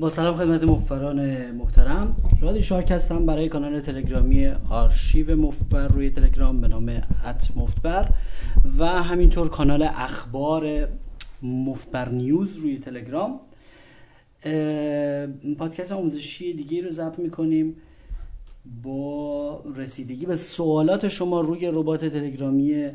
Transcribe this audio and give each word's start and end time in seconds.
با 0.00 0.10
سلام 0.10 0.36
خدمت 0.36 0.64
مفبران 0.64 1.50
محترم. 1.50 2.16
رادی 2.40 2.62
شارک 2.62 2.90
هستم 2.90 3.26
برای 3.26 3.48
کانال 3.48 3.80
تلگرامی 3.80 4.46
آرشیو 4.70 5.36
مفبر 5.36 5.88
روی 5.88 6.10
تلگرام 6.10 6.60
به 6.60 6.68
نام 6.68 6.88
ات 7.26 7.50
مفبر 7.56 8.08
و 8.78 8.86
همینطور 8.86 9.48
کانال 9.48 9.82
اخبار 9.82 10.88
مفبر 11.42 12.08
نیوز 12.08 12.56
روی 12.56 12.78
تلگرام. 12.78 13.40
پادکست 15.58 15.92
آموزشی 15.92 16.52
دیگه 16.52 16.82
رو 16.82 16.90
ضبط 16.90 17.18
می‌کنیم. 17.18 17.76
با 18.82 19.64
رسیدگی 19.76 20.26
به 20.26 20.36
سوالات 20.36 21.08
شما 21.08 21.40
روی 21.40 21.70
ربات 21.72 22.04
تلگرامی 22.04 22.90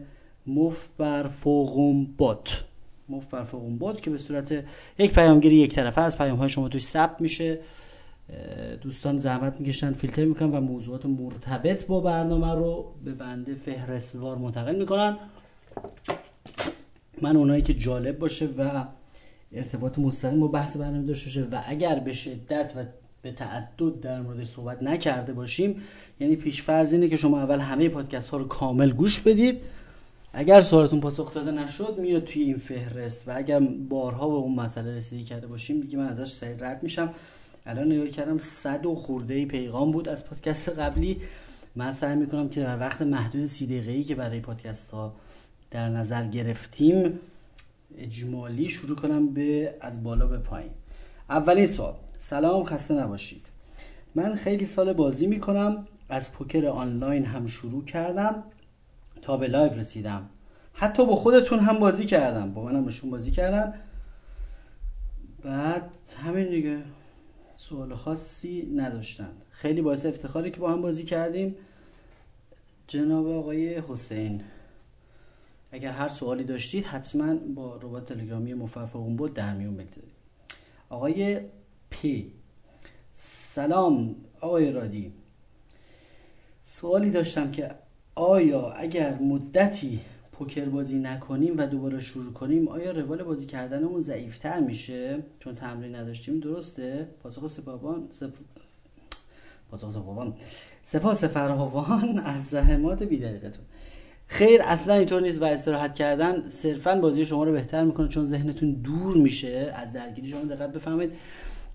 مفبر 0.48 1.28
فوقم 1.28 2.06
بات. 2.18 2.64
مفت 3.10 3.30
بر 3.30 3.44
فوق 3.44 3.70
بود 3.70 4.02
که 4.02 4.10
به 4.10 4.18
صورت 4.18 4.64
یک 4.98 5.14
پیامگیری 5.14 5.56
یک 5.56 5.76
طرفه 5.76 6.02
از 6.02 6.18
پیام 6.18 6.38
های 6.38 6.50
شما 6.50 6.70
توش 6.70 6.84
ثبت 6.84 7.22
میشه. 7.22 7.60
دوستان 8.82 9.18
زحمت 9.18 9.60
می‌کشن 9.60 9.94
فیلتر 9.94 10.26
می‌کنن 10.26 10.52
و 10.52 10.62
موضوعات 10.62 11.06
مرتبط 11.06 11.86
با 11.86 12.00
برنامه 12.00 12.54
رو 12.54 12.94
به 13.04 13.12
بنده 13.12 13.56
فهرستوار 13.56 14.38
منتقل 14.38 14.76
می‌کنن. 14.76 15.18
من 17.22 17.36
اونایی 17.36 17.62
که 17.62 17.74
جالب 17.74 18.20
باشه 18.20 18.46
و 18.46 18.86
ارتباط 19.52 20.00
مستقیم 20.00 20.40
با 20.40 20.48
بحث 20.48 20.78
برنامه 20.78 21.06
داشته 21.06 21.42
باشه 21.42 21.56
و 21.56 21.62
اگر 21.68 22.00
به 22.00 22.14
شدت 22.14 22.74
و 22.76 22.84
به 23.22 23.32
تعدد 23.32 24.00
در 24.02 24.22
مورد 24.22 24.44
صحبت 24.44 24.84
نکرده 24.84 25.34
باشیم 25.34 25.82
یعنی 26.20 26.36
پیش 26.36 26.62
فرض 26.62 26.94
اینه 26.94 27.08
که 27.08 27.18
شما 27.18 27.42
اول 27.42 27.60
همه 27.60 27.90
پادکست 27.90 28.30
ها 28.30 28.38
رو 28.38 28.48
کامل 28.48 28.92
گوش 28.92 29.20
بدید. 29.20 29.62
اگر 30.38 30.62
سوالتون 30.62 31.00
پاسخ 31.00 31.34
داده 31.34 31.52
نشد 31.52 31.98
میاد 31.98 32.24
توی 32.24 32.42
این 32.42 32.58
فهرست 32.58 33.28
و 33.28 33.38
اگر 33.38 33.60
بارها 33.60 34.28
به 34.28 34.36
اون 34.36 34.56
مسئله 34.56 34.96
رسیدگی 34.96 35.24
کرده 35.24 35.48
باشیم 35.48 35.80
دیگه 35.82 35.98
من 35.98 36.08
ازش 36.08 36.32
سریع 36.32 36.56
رد 36.60 36.84
میشم. 36.84 37.14
الان 37.66 37.92
نگاه 37.92 38.08
کردم 38.08 38.38
صد 38.38 38.86
و 38.86 38.96
خورده 38.96 39.46
پیغام 39.46 39.92
بود 39.92 40.10
از 40.10 40.26
پادکست 40.26 40.70
قبلی. 40.70 41.22
من 41.76 41.92
سعی 41.92 42.16
می‌کنم 42.16 42.50
که 42.50 42.62
در 42.62 42.80
وقت 42.80 43.02
محدود 43.02 43.46
سی 43.46 43.66
دقیقه 43.66 43.92
ای 43.92 44.04
که 44.04 44.16
برای 44.16 44.40
پادکست 44.40 44.92
ها 44.92 45.16
در 45.72 45.90
نظر 45.90 46.28
گرفتیم 46.28 47.20
اجمالی 47.98 48.70
شروع 48.70 48.96
کنم 48.96 49.34
به 49.34 49.76
از 49.82 50.04
بالا 50.04 50.26
به 50.26 50.38
پایین. 50.38 50.72
اولین 51.30 51.68
سوال. 51.68 51.94
سلام 52.18 52.64
خسته 52.64 52.94
نباشید. 52.94 53.46
من 54.16 54.36
خیلی 54.36 54.66
سال 54.66 54.94
بازی 54.94 55.28
می‌کنم 55.28 55.88
از 56.10 56.32
پوکر 56.32 56.66
آنلاین 56.66 57.26
هم 57.26 57.48
شروع 57.48 57.86
کردم. 57.86 58.44
تا 59.26 59.38
به 59.38 59.48
live 59.48 59.74
رسیدم. 59.74 60.30
حتی 60.74 61.06
با 61.06 61.16
خودتون 61.16 61.60
هم 61.60 61.80
بازی 61.80 62.06
کردم. 62.06 62.54
با 62.54 62.64
منم 62.64 62.86
بهشون 62.86 63.10
بازی 63.10 63.32
کردن. 63.32 63.74
بعد 65.44 65.98
همین 66.24 66.50
دیگه 66.50 66.84
سوال 67.58 67.96
خاصی 67.96 68.72
نداشتن. 68.76 69.32
خیلی 69.50 69.82
باعث 69.82 70.06
افتخاری 70.06 70.52
که 70.52 70.60
با 70.60 70.72
هم 70.72 70.82
بازی 70.82 71.04
کردیم. 71.04 71.56
جناب 72.88 73.28
آقای 73.28 73.80
حسین 73.80 74.44
اگر 75.72 75.92
هر 75.92 76.08
سوالی 76.08 76.44
داشتید 76.44 76.86
حتما 76.86 77.34
با 77.34 77.76
ربات 77.76 78.14
تلگرامی 78.14 78.54
مفتبر 78.54 78.96
اون 78.96 79.16
بود 79.16 79.34
در 79.34 79.54
میون 79.54 79.78
بگذارید. 79.78 80.14
آقای 80.90 81.40
پی 81.90 82.32
سلام 83.14 84.16
آقای 84.42 84.72
رادی. 84.72 85.14
سوالی 86.64 87.12
داشتم 87.12 87.52
که 87.52 87.76
آیا 88.16 88.72
اگر 88.72 89.20
مدتی 89.20 90.00
پوکر 90.32 90.66
بازی 90.66 91.00
نکنیم 91.00 91.58
و 91.58 91.68
دوباره 91.68 92.00
شروع 92.00 92.34
کنیم 92.34 92.68
آیا 92.68 92.92
روال 92.92 93.24
بازی 93.24 93.46
کردنمون 93.46 94.00
ضعیفتر 94.00 94.60
میشه؟ 94.60 95.18
چون 95.40 95.56
تمرین 95.56 95.96
نداشتیم 95.96 96.40
درسته؟ 96.40 97.08
پاسخ 97.24 97.48
سپابان 97.48 98.08
سپ... 98.10 98.34
پاسخ 99.72 99.92
سپابان 99.92 100.34
سپاس 100.84 101.24
فراوان 101.24 102.20
از 102.20 102.46
زحمات 102.46 103.04
بیدقیقتون. 103.04 103.66
خیر 104.28 104.62
اصلا 104.62 104.94
اینطور 104.94 105.22
نیست 105.22 105.42
و 105.42 105.46
استراحت 105.46 105.96
کردن 105.96 106.50
صرفا 106.50 106.96
بازی 106.96 107.26
شما 107.26 107.44
رو 107.44 107.52
بهتر 107.52 107.84
می‌کنه 107.84 108.08
چون 108.08 108.26
ذهنتون 108.26 108.72
دور 108.72 109.18
میشه. 109.18 109.74
از 109.76 109.94
درگیری 109.94 110.28
شما 110.28 110.42
دقت 110.42 110.72
بفهمید 110.72 111.12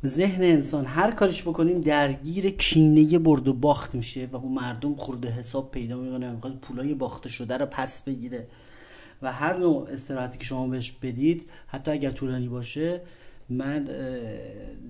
ذهن 0.06 0.42
انسان 0.42 0.84
هر 0.84 1.10
کاریش 1.10 1.42
بکنیم 1.42 1.80
درگیر 1.80 2.50
کینه 2.50 3.18
برد 3.18 3.48
و 3.48 3.52
باخت 3.52 3.94
میشه 3.94 4.28
و 4.32 4.36
اون 4.36 4.52
مردم 4.52 4.94
خورده 4.94 5.30
حساب 5.30 5.70
پیدا 5.70 5.96
می‌کنه 5.96 6.30
می‌خواد 6.30 6.56
پولای 6.56 6.94
باخته 6.94 7.28
شده 7.28 7.56
رو 7.56 7.66
پس 7.66 8.02
بگیره. 8.02 8.46
و 9.22 9.32
هر 9.32 9.56
نوع 9.56 9.88
استراحتی 9.90 10.38
که 10.38 10.44
شما 10.44 10.68
بهش 10.68 10.92
بدید 10.92 11.50
حتی 11.66 11.90
اگر 11.90 12.10
طولانی 12.10 12.48
باشه 12.48 13.00
من 13.48 13.84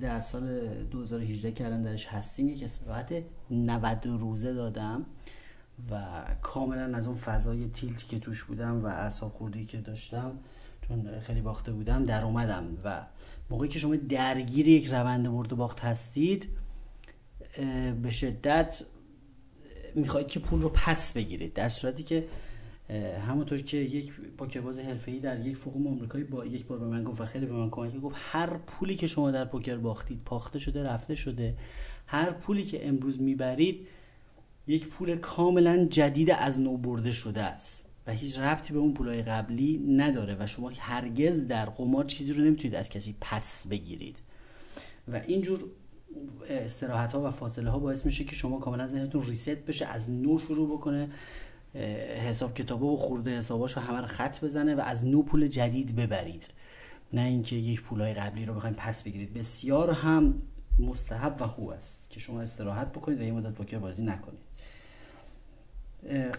در 0.01 0.21
سال 0.21 0.61
2018 0.91 1.53
کردن 1.53 1.83
درش 1.83 2.07
هستیم 2.07 2.49
یک 2.49 2.63
استراحت 2.63 3.13
90 3.51 4.07
روزه 4.07 4.55
دادم 4.55 5.07
و 5.91 6.01
کاملا 6.43 6.97
از 6.99 7.07
اون 7.07 7.17
فضای 7.17 7.69
تیلتی 7.69 8.07
که 8.07 8.19
توش 8.19 8.45
بودم 8.45 8.85
و 8.85 8.87
اعصاب 8.87 9.33
خوردی 9.33 9.67
که 9.67 9.79
داشتم 9.79 10.33
چون 10.89 11.21
خیلی 11.21 11.41
باخته 11.41 11.73
بودم 11.73 12.05
در 12.05 12.25
اومدم. 12.25 12.65
و 12.85 13.03
موقعی 13.51 13.69
که 13.69 13.79
شما 13.79 13.97
درگیر 13.97 14.69
یک 14.69 14.87
روند 14.87 15.31
برد 15.31 15.53
و 15.53 15.57
باخت 15.57 15.81
هستید 15.81 16.49
به 18.03 18.11
شدت 18.11 18.83
می‌خواهید 19.95 20.29
که 20.29 20.41
پول 20.41 20.63
رو 20.63 20.69
پس 20.69 21.13
بگیرید. 21.13 21.53
در 21.53 21.69
صورتی 21.69 22.03
که 22.03 22.29
همونطور 23.29 23.59
که 23.59 23.77
یک 23.77 24.13
پوکرباز 24.39 24.79
حرفه‌ای 24.79 25.21
در 25.21 25.47
یک 25.47 25.57
فوق 25.57 25.77
آمریکایی 25.77 26.25
با 26.25 26.47
یک 26.47 26.67
بار 26.67 26.79
به 26.79 26.87
من 26.87 27.05
گفت 27.05 27.21
و 27.21 27.25
خیلی 27.25 27.47
به 27.47 27.53
من 27.53 27.71
کمک 27.71 27.97
گفت 27.97 28.17
هر 28.19 28.57
پولی 28.57 28.97
که 28.97 29.07
شما 29.07 29.31
در 29.31 29.45
پوکر 29.45 29.77
باختید 29.77 30.21
پاخته 30.25 30.59
شده 30.59 30.85
رفته 30.85 31.15
شده 31.15 31.55
هر 32.07 32.31
پولی 32.31 32.65
که 32.65 32.89
امروز 32.89 33.21
می‌برید 33.21 33.89
یک 34.67 34.87
پول 34.87 35.17
کاملا 35.17 35.85
جدید 35.85 36.31
از 36.31 36.61
نو 36.61 36.77
برده 36.77 37.13
شده 37.13 37.43
است. 37.43 37.90
و 38.07 38.13
هیچ 38.13 38.39
ربطی 38.39 38.73
به 38.73 38.79
اون 38.79 38.95
پولای 38.95 39.23
قبلی 39.23 39.79
نداره 39.79 40.37
و 40.41 40.47
شما 40.47 40.73
هرگز 40.79 41.47
در 41.47 41.67
قمار 41.67 42.05
چیزی 42.05 42.33
رو 42.33 42.45
نمی‌تونید 42.45 42.75
از 42.75 42.89
کسی 42.89 43.17
پس 43.21 43.67
بگیرید. 43.67 44.19
و 45.09 45.21
اینجور 45.27 45.65
استراحت 46.49 47.13
ها 47.13 47.29
و 47.29 47.31
فاصله 47.31 47.71
ها 47.71 47.79
باعث 47.79 48.07
میشه 48.07 48.25
که 48.25 48.35
شما 48.35 48.59
کاملا 48.59 48.89
ذهنتون 48.89 49.27
ریست 49.27 49.51
بشه 49.51 49.87
از 49.87 50.11
نو 50.11 50.39
شروع 50.39 50.77
بکنه 50.77 51.11
حساب 52.29 52.55
کتابه 52.55 52.87
و 52.87 52.97
خورده 52.97 53.39
حساباش 53.39 53.77
رو 53.77 53.83
همه 53.83 54.01
رو 54.01 54.07
خط 54.07 54.45
بزنه 54.45 54.75
و 54.75 54.81
از 54.81 55.05
نو 55.05 55.23
پول 55.23 55.49
جدید 55.49 55.97
ببرید. 55.97 56.49
نه 57.13 57.21
اینکه 57.21 57.57
یک 57.57 57.83
پولای 57.83 58.15
قبلی 58.15 58.45
رو 58.45 58.55
بخواید 58.55 58.77
پس 58.77 59.03
بگیرید. 59.03 59.35
بسیار 59.35 59.91
هم 59.91 60.35
مستحب 60.79 61.37
و 61.41 61.47
خوب 61.47 61.69
است 61.69 62.11
که 62.11 62.21
شما 62.21 62.41
استراحت 62.41 62.93
بکنید 62.93 63.21
و 63.21 63.23
یه 63.23 63.33
مدت 63.33 63.53
پوکر 63.53 63.79
بازی 63.79 64.05
نکنید. 64.05 64.50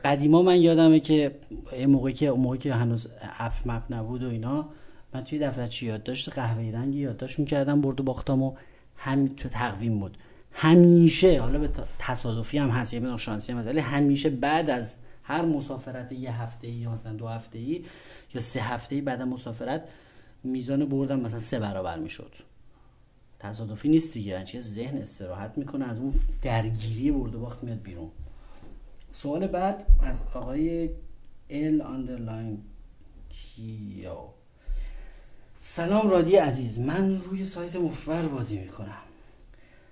قدیما 0.06 0.42
من 0.42 0.62
یادمه 0.62 1.00
که 1.00 1.36
یه 1.80 1.88
موقعی 1.88 2.14
که 2.14 2.32
موقعی 2.32 2.60
که 2.60 2.74
هنوز 2.74 3.08
اپ 3.40 3.54
مپ 3.66 3.84
نبود 3.94 4.24
و 4.24 4.30
اینا 4.30 4.70
من 5.14 5.24
توی 5.24 5.40
دفترچه 5.40 5.86
یادداشت 5.86 6.30
قهوه‌ای 6.30 6.72
رنگی 6.72 7.00
یادداشت 7.00 7.40
می‌کردم 7.40 7.82
برد 7.82 8.00
و 8.00 8.04
باختم 8.04 8.54
همین 8.96 9.36
تو 9.36 9.50
تقویم 9.50 10.00
بود. 10.00 10.18
همیشه 10.52 11.42
حالا 11.42 11.60
به 11.60 11.70
تصادفی 12.00 12.58
هم 12.58 12.70
هست 12.70 12.94
یه 12.94 13.18
شانسی 13.18 13.52
هم 13.52 13.66
ولی 13.66 13.80
همیشه 13.80 14.30
بعد 14.30 14.70
از 14.70 14.96
هر 15.24 15.46
مسافرت 15.46 16.12
یه 16.12 16.42
هفته 16.42 16.68
ای 16.68 16.74
یا 16.74 16.92
مثلا 16.92 17.14
دو 17.14 17.28
هفته 17.28 17.60
ای 17.60 17.86
یا 18.34 18.42
سه 18.42 18.62
هفته 18.62 18.96
ای 18.96 19.02
بعد 19.02 19.22
مسافرت 19.22 19.84
میزان 20.44 20.86
بردم 20.86 21.20
مثلا 21.20 21.40
سه 21.40 21.60
برابر 21.60 22.00
می‌شد. 22.00 22.32
تصادفی 23.40 23.90
نیست 23.90 24.14
دیگه 24.14 24.32
یعنی 24.32 24.62
ذهن 24.62 24.98
استراحت 24.98 25.58
می‌کنه 25.58 25.90
از 25.90 26.00
اون 26.00 26.14
درگیری 26.42 27.12
برد 27.12 27.36
و 27.36 27.40
باخت 27.40 27.64
میاد 27.64 27.82
بیرون. 27.82 28.12
سوال 29.12 29.48
بعد 29.48 29.86
از 30.02 30.24
آقای 30.34 30.90
L 31.50 31.82
underline 31.82 32.64
کیا 33.30 34.34
سلام 35.58 36.10
رادی 36.10 36.36
عزیز 36.36 36.80
من 36.80 37.22
روی 37.22 37.46
سایت 37.46 37.76
مفتبر 37.76 38.28
بازی 38.28 38.58
می‌کنم. 38.58 39.02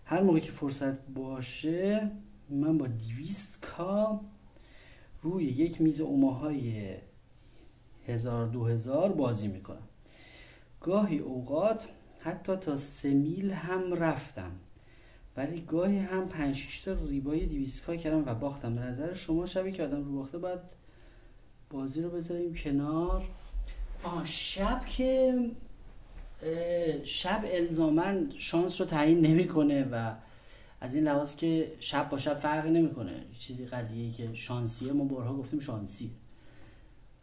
هر 0.06 0.22
موقع 0.22 0.40
که 0.40 0.52
فرصت 0.52 1.08
باشه 1.08 2.12
من 2.50 2.78
با 2.78 2.88
دویست 2.88 3.62
k 3.62 4.22
روی 5.22 5.46
یک 5.46 5.82
میز 5.82 6.02
اوماهای 6.02 6.96
هزار 8.08 8.48
دو 8.48 8.66
هزار 8.66 9.12
بازی 9.12 9.48
می‌کنم. 9.48 9.88
گاهی 10.82 11.20
اوقات 11.20 11.88
حتی 12.20 12.56
تا 12.56 12.76
سه 12.76 13.14
mil 13.14 13.52
هم 13.52 13.94
رفتم. 13.94 14.52
ولی 15.40 15.62
گاهی 15.62 16.00
هم 16.00 16.28
5 16.28 16.56
6 16.56 16.80
تا 16.80 16.94
rebuy 16.94 17.46
200 17.46 17.96
کردم 17.96 18.24
و 18.26 18.36
باختم. 18.36 18.76
به 18.76 18.82
نظر 18.82 19.14
شما 19.14 19.46
شبی 19.46 19.72
که 19.72 19.84
آدم 19.84 20.06
رو 20.06 20.16
باخته 20.16 20.38
باید 20.38 20.60
بازی 21.70 22.02
رو 22.02 22.10
بذاریم 22.10 22.54
کنار. 22.54 23.30
آه 24.04 24.26
شب 24.26 24.86
که 24.86 25.34
شب 27.04 27.44
الزامن 27.46 28.32
شانس 28.36 28.82
رو 28.82 28.88
تعیین 28.88 29.22
نمی‌کنه 29.22 29.88
و 29.92 30.14
از 30.82 30.96
این 30.96 31.04
لحاظ 31.04 31.36
که 31.36 31.72
شب 31.80 32.10
با 32.10 32.18
شب 32.18 32.40
فرقی 32.40 32.70
نمی‌کنه. 32.70 33.24
چیزی 33.40 33.66
قضیه 33.66 34.12
که 34.12 34.34
شانسیه 34.34 34.94
ما 34.94 35.04
بارها 35.04 35.36
گفتیم 35.36 35.60
شانسی. 35.60 36.12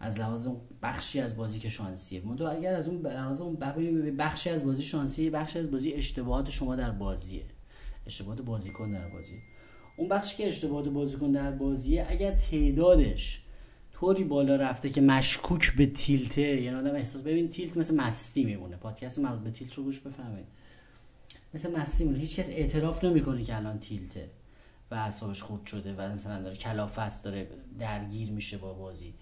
از 0.00 0.20
لحاظ 0.20 0.46
اون 0.46 0.60
بخشی 0.82 1.20
از 1.20 1.36
بازی 1.36 1.58
که 1.58 1.68
شانسیه. 1.68 2.22
تو 2.38 2.50
اگر 2.50 2.74
از 2.74 2.88
اون 2.88 3.06
لحاظ 3.06 3.40
اون 3.40 3.56
بخشی 4.18 4.50
از 4.50 4.66
بازی 4.66 4.82
شانسیه 4.82 5.30
بخشی 5.30 5.58
از 5.58 5.70
بازی 5.70 5.92
اشتباهات 5.92 6.50
شما 6.50 6.76
در 6.76 6.90
بازیه. 6.90 7.42
اشتباهات 8.06 8.40
بازیکن 8.40 8.90
در 8.90 9.08
بازی. 9.08 9.42
اون 9.96 10.08
بخشی 10.08 10.36
که 10.36 10.48
اشتباهات 10.48 10.88
بازیکن 10.88 11.32
در 11.32 11.50
بازیه 11.50 12.06
اگر 12.08 12.32
تعدادش 12.32 13.42
طوری 13.92 14.24
بالا 14.24 14.56
رفته 14.56 14.90
که 14.90 15.00
مشکوک 15.00 15.76
به 15.76 15.86
تیلته 15.86 16.42
یعنی 16.42 16.76
آدم 16.76 16.94
احساس 16.94 17.22
ببین 17.22 17.48
تیلت 17.48 17.76
مثل 17.76 17.94
مستی 17.94 18.44
میمونه. 18.44 18.76
پادکست 18.76 19.18
مربوط 19.18 19.40
به 19.40 19.50
تیلت 19.50 19.74
رو 19.74 19.82
گوش 19.82 20.00
بفهمید 20.00 20.46
مثل 21.54 21.76
مستی 21.76 22.04
میمونه. 22.04 22.20
هیچ 22.20 22.36
کس 22.36 22.48
اعتراف 22.48 23.04
نمی‌کنه 23.04 23.44
که 23.44 23.56
الان 23.56 23.78
تیلته 23.78 24.30
و 24.90 24.94
اعصابش 24.94 25.42
خورد 25.42 25.66
شده 25.66 25.94
و 25.94 26.12
مثلا 26.12 26.42
داره 26.42 26.56
کلافست 26.56 27.24
داره 27.24 27.48
درگیر 27.78 28.30
میشه 28.30 28.58
با 28.58 28.74
بازی. 28.74 29.14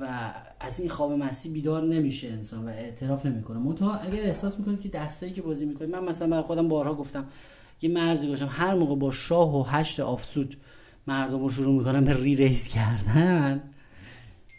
و 0.00 0.32
از 0.60 0.80
این 0.80 0.88
خواب 0.88 1.12
مستی 1.12 1.48
بیدار 1.48 1.82
نمیشه 1.82 2.28
انسان 2.28 2.64
و 2.64 2.68
اعتراف 2.68 3.26
نمی‌کنه. 3.26 3.58
منتها 3.58 3.94
اگر 3.94 4.22
احساس 4.22 4.58
می‌کنید 4.58 4.80
که 4.80 4.88
دستایی 4.88 5.32
که 5.32 5.42
بازی 5.42 5.66
می‌کنید 5.66 5.90
من 5.90 6.04
مثلا 6.04 6.28
برای 6.28 6.42
خودم 6.42 6.68
بارها 6.68 6.94
گفتم 6.94 7.26
یه 7.82 7.90
مرزی 7.90 8.26
گذاشتم 8.26 8.48
هر 8.50 8.74
موقع 8.74 8.96
با 8.96 9.10
شاه 9.10 9.56
و 9.56 9.62
هشت 9.62 10.00
offsuit 10.00 10.56
مردم 11.06 11.38
رو 11.38 11.50
شروع 11.50 11.78
می‌کنن 11.78 12.04
به 12.04 12.22
re-raise 12.22 12.68
کردن 12.68 13.62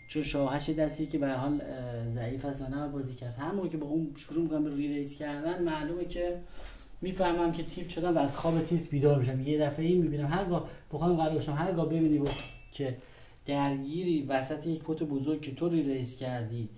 چون 0.08 0.24
شاه 0.24 0.56
هشت 0.56 0.76
دستی 0.76 1.08
که 1.08 1.18
به 1.18 1.34
حال 1.34 1.62
ضعیف 2.10 2.46
است 2.46 2.62
و 2.62 2.68
نه 2.68 2.88
بازی 2.88 3.16
کرد. 3.16 3.36
هر 3.40 3.52
موقع 3.52 3.68
که 3.68 3.78
با 3.78 3.88
اون 3.88 4.08
شروع 4.16 4.44
می‌کنن 4.44 4.64
به 4.64 4.76
re-raise 4.76 5.18
کردن 5.18 5.64
معلومه 5.64 6.06
که 6.06 6.40
می‌فهمم 7.02 7.52
که 7.52 7.64
تیپ 7.64 7.90
شدم 7.90 8.16
و 8.16 8.20
از 8.20 8.38
خواب 8.38 8.62
تیپ 8.62 8.90
بیدار 8.90 9.20
میشم. 9.20 9.42
یه 9.42 9.60
دفعه 9.60 9.86
این 9.86 10.02
می‌بینم 10.02 10.28
هرگاه 10.28 10.70
بخوام 10.94 11.16
قرار 11.16 11.42
هرگاه 11.42 11.86
ببینی 11.86 12.22
که 12.72 12.98
درگیری 13.46 14.24
وسط 14.24 14.68
یک 14.68 14.80
pot 14.80 15.04
بزرگ 15.04 15.42
که 15.42 15.56
تو 15.56 15.70
raise 15.70 16.18
کردی. 16.18 16.70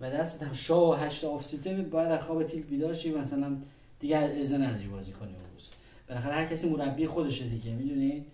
و 0.00 0.10
دست 0.10 0.42
هم 0.42 0.54
شاه 0.54 0.90
و 0.90 0.94
هشت 0.94 1.24
offsuit 1.24 1.68
ه 1.68 1.74
باید 1.74 2.10
از 2.10 2.22
خواب 2.22 2.44
tilt 2.44 2.62
بیدار 2.62 2.94
شی 2.94 3.12
مثلا 3.12 3.56
دیگه 4.00 4.18
اجازه 4.18 4.58
نداری 4.58 4.86
بازی 4.86 5.12
کنی 5.12 5.28
اون 5.28 5.44
روز. 5.52 5.68
بالاخره 6.08 6.34
هر 6.34 6.44
کسی 6.44 6.68
مربی 6.68 7.06
خودشه 7.06 7.44
دیگه 7.44 7.70
می‌دونی؟ 7.72 8.24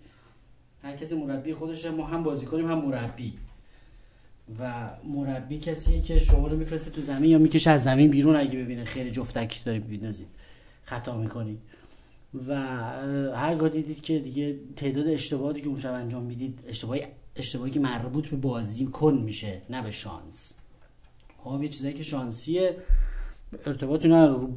هر 0.83 0.95
کسی 0.95 1.15
مربی 1.15 1.53
خودشه 1.53 1.89
ما 1.89 2.05
هم 2.05 2.23
بازی 2.23 2.45
کنیم 2.45 2.71
هم 2.71 2.85
مربی. 2.85 3.33
و 4.59 4.89
مربی 5.03 5.59
کسیه 5.59 6.01
که 6.01 6.17
شما 6.17 6.47
رو 6.47 6.57
میفرسته 6.57 6.91
تو 6.91 7.01
زمین 7.01 7.31
یا 7.31 7.37
می‌کشه 7.37 7.69
از 7.69 7.83
زمین 7.83 8.11
بیرون 8.11 8.35
اگه 8.35 8.59
ببینه 8.59 8.83
خیلی 8.83 9.11
جفتک 9.11 9.63
داری 9.65 9.79
بینازید 9.79 10.27
خطا 10.83 11.17
می‌کنید 11.17 11.59
و 12.47 12.55
هرگاه 13.35 13.69
دیدید 13.69 14.01
که 14.01 14.19
دیگه 14.19 14.55
تعداد 14.75 15.07
اشتباهاتی 15.07 15.61
که 15.61 15.67
اون 15.67 15.79
شب 15.79 15.93
انجام 15.93 16.23
می‌دید 16.23 16.59
اشتباهی 16.67 17.01
اشتباهی 17.39 17.71
که 17.71 17.79
مربوط 17.79 18.27
به 18.27 18.37
بازی 18.37 18.85
کن 18.85 19.17
میشه 19.17 19.61
نه 19.69 19.83
به 19.83 19.91
شانس. 19.91 20.55
خب 21.37 21.63
یه 21.63 21.69
چیزایی 21.69 21.93
که 21.93 22.03
شانسیه 22.03 22.77
ارتباطی 23.65 24.07
نداره. 24.07 24.47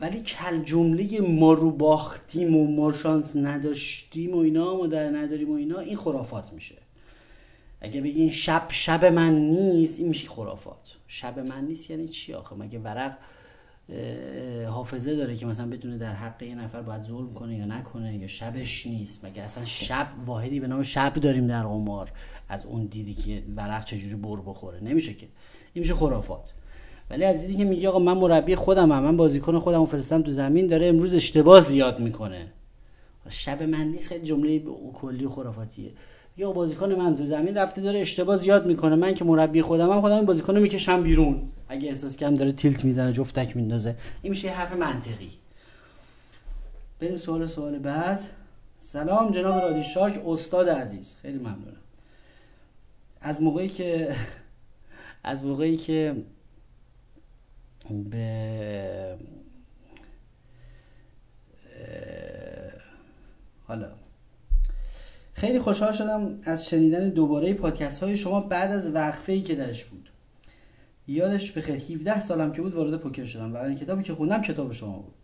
ولی 0.00 0.20
کل 0.20 0.62
جمله 0.62 1.20
ما 1.20 1.52
رو 1.52 1.70
باختیم 1.70 2.56
و 2.56 2.76
ما 2.76 2.92
شانس 2.92 3.36
نداشتیم 3.36 4.34
و 4.34 4.38
اینا 4.38 4.76
ما 4.76 4.86
در 4.86 5.10
نداریم 5.10 5.50
و 5.50 5.54
اینا 5.54 5.78
این 5.78 5.96
خرافات 5.96 6.52
میشه. 6.52 6.74
اگه 7.80 8.00
بگین 8.00 8.30
شب 8.30 8.66
شب 8.68 9.04
من 9.04 9.34
نیست 9.34 9.98
این 9.98 10.08
میشه 10.08 10.28
خرافات. 10.28 10.96
شب 11.08 11.38
من 11.38 11.64
نیست 11.64 11.90
یعنی 11.90 12.08
چی 12.08 12.34
آخه؟ 12.34 12.56
مگه 12.56 12.78
ورق 12.78 13.18
حافظه 14.68 15.16
داره 15.16 15.36
که 15.36 15.46
مثلا 15.46 15.66
بدونه 15.66 15.98
در 15.98 16.12
حق 16.12 16.42
یه 16.42 16.54
نفر 16.54 16.82
باید 16.82 17.02
ظلم 17.02 17.32
کنه 17.32 17.56
یا 17.56 17.64
نکنه 17.64 18.16
یا 18.16 18.26
شبش 18.26 18.86
نیست. 18.86 19.24
مگه 19.24 19.42
اصلا 19.42 19.64
شب 19.64 20.06
واحدی 20.26 20.60
به 20.60 20.66
نام 20.66 20.82
شب 20.82 21.14
داریم 21.14 21.46
در 21.46 21.62
قمار 21.62 22.12
از 22.48 22.66
اون 22.66 22.86
دیدی 22.86 23.14
که 23.14 23.42
ورق 23.56 23.84
چجوری 23.84 24.14
بر 24.14 24.36
بخوره؟ 24.46 24.84
نمیشه 24.84 25.14
که. 25.14 25.26
این 25.72 25.82
میشه 25.82 25.94
خرافات. 25.94 26.52
ولی 27.10 27.24
از 27.24 27.40
دیدی 27.40 27.56
که 27.56 27.64
میگه 27.64 27.88
آقا 27.88 27.98
من 27.98 28.16
مربی 28.16 28.54
خودم 28.54 28.92
هم. 28.92 29.02
من 29.02 29.16
بازیکن 29.16 29.58
خودم 29.58 29.78
رو 29.78 29.86
فرستم 29.86 30.22
تو 30.22 30.30
زمین 30.30 30.66
داره 30.66 30.86
امروز 30.86 31.14
اشتباه 31.14 31.60
زیاد 31.60 32.00
می‌کنه. 32.00 32.46
شب 33.28 33.62
من 33.62 33.88
نیست 33.88 34.08
خیلی 34.08 34.26
جمله 34.26 34.62
کلی 34.94 35.24
و 35.24 35.30
خرافاتیه. 35.30 35.90
یا 36.36 36.52
بازیکن 36.52 36.92
من 36.92 37.16
تو 37.16 37.26
زمین 37.26 37.56
رفته 37.56 37.80
داره 37.80 38.00
اشتباه 38.00 38.36
زیاد 38.36 38.66
می‌کنه. 38.66 38.94
من 38.94 39.14
که 39.14 39.24
مربی 39.24 39.62
خودم 39.62 39.90
هم 39.90 40.00
خودم 40.00 40.26
بازیکن 40.26 40.58
می‌کشم 40.58 41.02
بیرون. 41.02 41.42
اگه 41.68 41.88
احساس 41.88 42.16
کم 42.16 42.34
داره 42.34 42.52
تیلت 42.52 42.84
می‌زنه 42.84 43.12
جفتک 43.12 43.56
میندازه. 43.56 43.96
این 44.22 44.30
میشه 44.30 44.50
حرف 44.50 44.72
منطقی. 44.72 45.30
بریم 47.00 47.16
سوال 47.16 47.46
سوال 47.46 47.78
بعد. 47.78 48.20
سلام 48.78 49.30
جناب 49.30 49.62
رادی 49.62 49.84
شارک 49.84 50.22
استاد 50.26 50.68
عزیز. 50.68 51.16
خیلی 51.22 51.38
ممنونم. 51.38 51.76
از 53.20 53.42
موقعی 53.42 53.68
که 53.68 54.14
از 55.24 55.44
موقعی 55.44 55.76
که 55.76 56.16
به 58.10 59.18
حالا. 63.66 63.88
خیلی 65.32 65.58
خوشحال 65.58 65.92
شدم 65.92 66.38
از 66.44 66.68
شنیدن 66.68 67.08
دوباره 67.08 67.54
پادکست 67.54 68.02
های 68.02 68.16
شما 68.16 68.40
بعد 68.40 68.70
از 68.70 68.94
وقفه 68.94 69.32
ای 69.32 69.42
که 69.42 69.54
درش 69.54 69.84
بود. 69.84 70.10
یادش 71.08 71.52
بخیر 71.52 71.74
17 71.74 72.20
سالم 72.20 72.52
که 72.52 72.62
بود 72.62 72.74
وارد 72.74 72.96
پوکر 72.96 73.24
شدم 73.24 73.54
و 73.54 73.74
کتابی 73.74 74.02
که 74.02 74.14
خوندم 74.14 74.42
کتاب 74.42 74.72
شما 74.72 74.98
بود. 74.98 75.14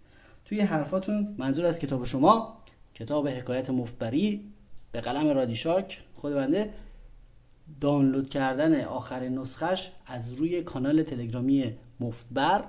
توی 0.45 0.61
حرفاتون 0.61 1.35
منظور 1.39 1.67
از 1.67 1.79
کتاب 1.79 2.05
شما 2.05 2.63
کتاب 2.95 3.29
حکایت 3.29 3.71
مفتبری 3.71 4.53
به 4.93 5.01
قلم 5.01 5.29
رادیشاک 5.29 6.01
خود 6.15 6.35
بنده 6.35 6.71
دانلود 7.81 8.31
کردن 8.31 8.85
آخرین 8.85 9.39
نسخش 9.39 9.89
از 10.07 10.33
روی 10.35 10.63
کانال 10.63 11.03
تلگرامی 11.03 11.75
مفتبر 12.01 12.65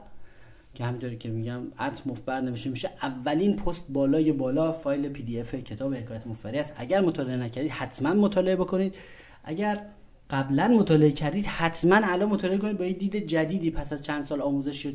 که 0.76 0.86
همینطوری 0.86 1.18
که 1.18 1.30
میگم 1.30 1.62
at 1.80 2.08
مفتبر 2.08 2.42
نمیشه 2.42 2.70
میشه. 2.70 2.90
اولین 3.02 3.56
پست 3.56 3.92
بالای 3.92 4.32
بالا 4.32 4.72
فایل 4.72 5.10
PDF 5.10 5.56
کتاب 5.56 5.94
حکایت 5.94 6.28
مفتبری 6.28 6.60
است. 6.60 6.74
اگر 6.78 7.02
مطالعه 7.02 7.38
نکردید 7.38 7.72
حتما 7.72 8.14
مطالعه 8.14 8.56
بکنید. 8.56 8.96
اگر 9.44 9.86
قبلا 10.34 10.68
مطالعه 10.68 11.12
کردید 11.12 11.46
حتما 11.46 12.00
الان 12.04 12.30
مطالعه 12.30 12.58
کنید 12.58 12.78
با 12.78 12.86
یه 12.86 12.94
دید 12.94 13.16
جدیدی 13.16 13.72
پس 13.72 13.94
از 13.94 14.02
چند 14.02 14.24
سال 14.24 14.42
آموزش 14.42 14.94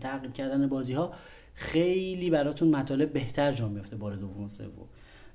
تعقیب 0.00 0.32
کردن 0.32 0.66
بازی 0.66 0.94
ها 0.94 1.12
خیلی 1.54 2.30
براتون 2.30 2.68
مطالب 2.68 3.12
بهتر 3.12 3.52
جا 3.52 3.68
میفته 3.68 3.96
بار 3.96 4.16
دوم 4.16 4.44
و 4.44 4.48
سوم. 4.48 4.88